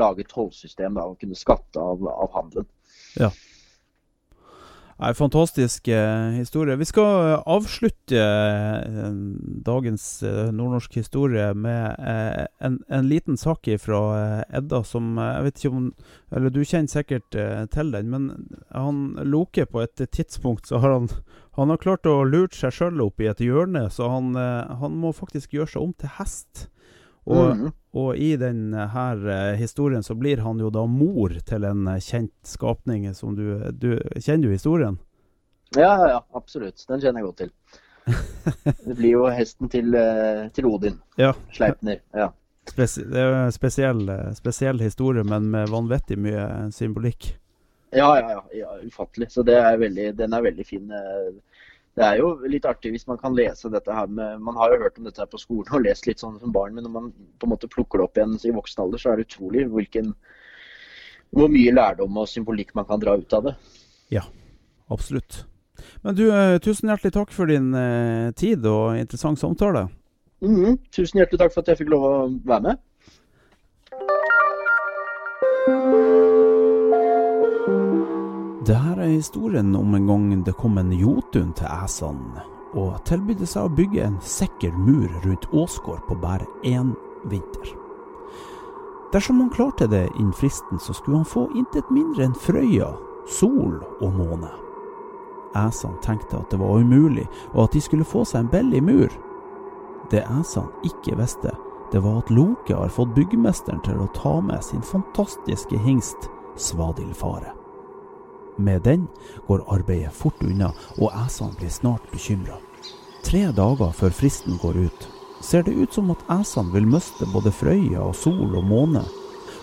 [0.00, 2.66] lage tollsystem og kunne skatte av, av handelen.
[4.98, 6.74] Nei, fantastisk eh, historie.
[6.76, 9.12] Vi skal eh, avslutte eh,
[9.62, 11.94] dagens nordnorsk historie med
[12.58, 14.00] en, en liten sak fra
[14.50, 15.86] Edda som Jeg vet ikke om
[16.34, 17.36] Eller du kjenner sikkert
[17.74, 21.08] til den, men han Loke på et tidspunkt så har han
[21.54, 25.14] Han har klart å lure seg sjøl opp i et hjørne, så han, han må
[25.14, 26.68] faktisk gjøre seg om til hest.
[27.28, 27.72] Og, Mhm.
[28.00, 32.32] og i denne eh, historien så blir han jo da mor til en eh, kjent
[32.46, 34.98] skapning som du, du Kjenner du historien?
[35.76, 36.86] Ja, ja, ja, absolutt.
[36.88, 37.50] Den kjenner jeg godt til.
[38.88, 40.96] Det blir jo hesten til, eh, til Odin.
[41.20, 41.34] Ja.
[41.52, 42.00] Sleipner.
[42.16, 42.30] Ja.
[42.68, 44.02] Spes det er en spesiell,
[44.36, 47.34] spesiell historie, men med vanvittig mye symbolikk.
[47.92, 49.30] Ja, ja, ja, ja, ufattelig.
[49.32, 50.90] Så det er veldig, den er veldig fin.
[51.98, 54.80] Det er jo litt artig hvis man kan lese dette her med Man har jo
[54.84, 57.10] hørt om dette her på skolen og lest litt sånn som barn, men når man
[57.10, 60.12] på en måte plukker det opp igjen i voksen alder, så er det utrolig hvilken,
[61.34, 63.54] hvor mye lærdom og symbolikk man kan dra ut av det.
[64.14, 64.22] Ja,
[64.94, 65.42] absolutt.
[66.06, 66.24] Men du,
[66.62, 69.88] tusen hjertelig takk for din eh, tid og interessant samtale.
[70.42, 70.78] Mm -hmm.
[70.94, 72.14] Tusen hjertelig takk for at jeg fikk lov å
[72.46, 72.78] være med.
[78.68, 82.18] Det her er historien om en gang det kom en jotun til Æsan
[82.76, 86.90] og tilbød seg å bygge en sikker mur rundt Åsgård på bare én
[87.32, 87.70] vinter.
[89.14, 92.90] Dersom han klarte det innen fristen, så skulle han få intet mindre enn Frøya,
[93.38, 94.50] sol og måne.
[95.56, 99.14] Æsan tenkte at det var umulig, og at de skulle få seg en billig mur.
[100.12, 101.54] Det Æsan ikke visste,
[101.88, 106.28] det var at Loke har fått byggmesteren til å ta med sin fantastiske hingst
[106.60, 107.57] Svadilfare.
[108.58, 109.06] Med den
[109.46, 112.58] går arbeidet fort unna, og æsene blir snart bekymra.
[113.22, 115.08] Tre dager før fristen går ut,
[115.40, 119.04] ser det ut som at æsene vil miste både Frøya og sol og måne,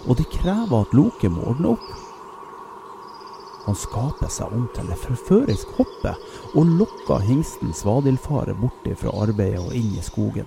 [0.07, 1.87] og de krever at Loke må ordne opp.
[3.65, 6.13] Han skaper seg om til et forførisk hoppe
[6.53, 10.45] og lokker hingsten Svadilfare bort fra arbeidet og inn i skogen.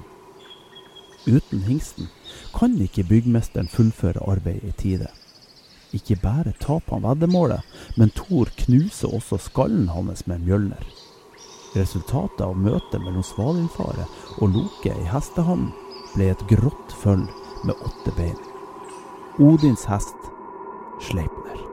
[1.27, 2.07] Uten hingsten
[2.55, 5.09] kan ikke byggmesteren fullføre arbeidet i tide.
[5.97, 7.65] Ikke bare taper han veddemålet,
[7.97, 10.85] men Thor knuser også skallen hans med Mjølner.
[11.77, 14.09] Resultatet av møtet mellom Svalindfare
[14.39, 15.71] og Loke i hestehavn
[16.15, 17.27] ble et grått føll
[17.69, 18.39] med åtte bein.
[19.39, 20.31] Odins hest
[21.05, 21.68] Sleipner.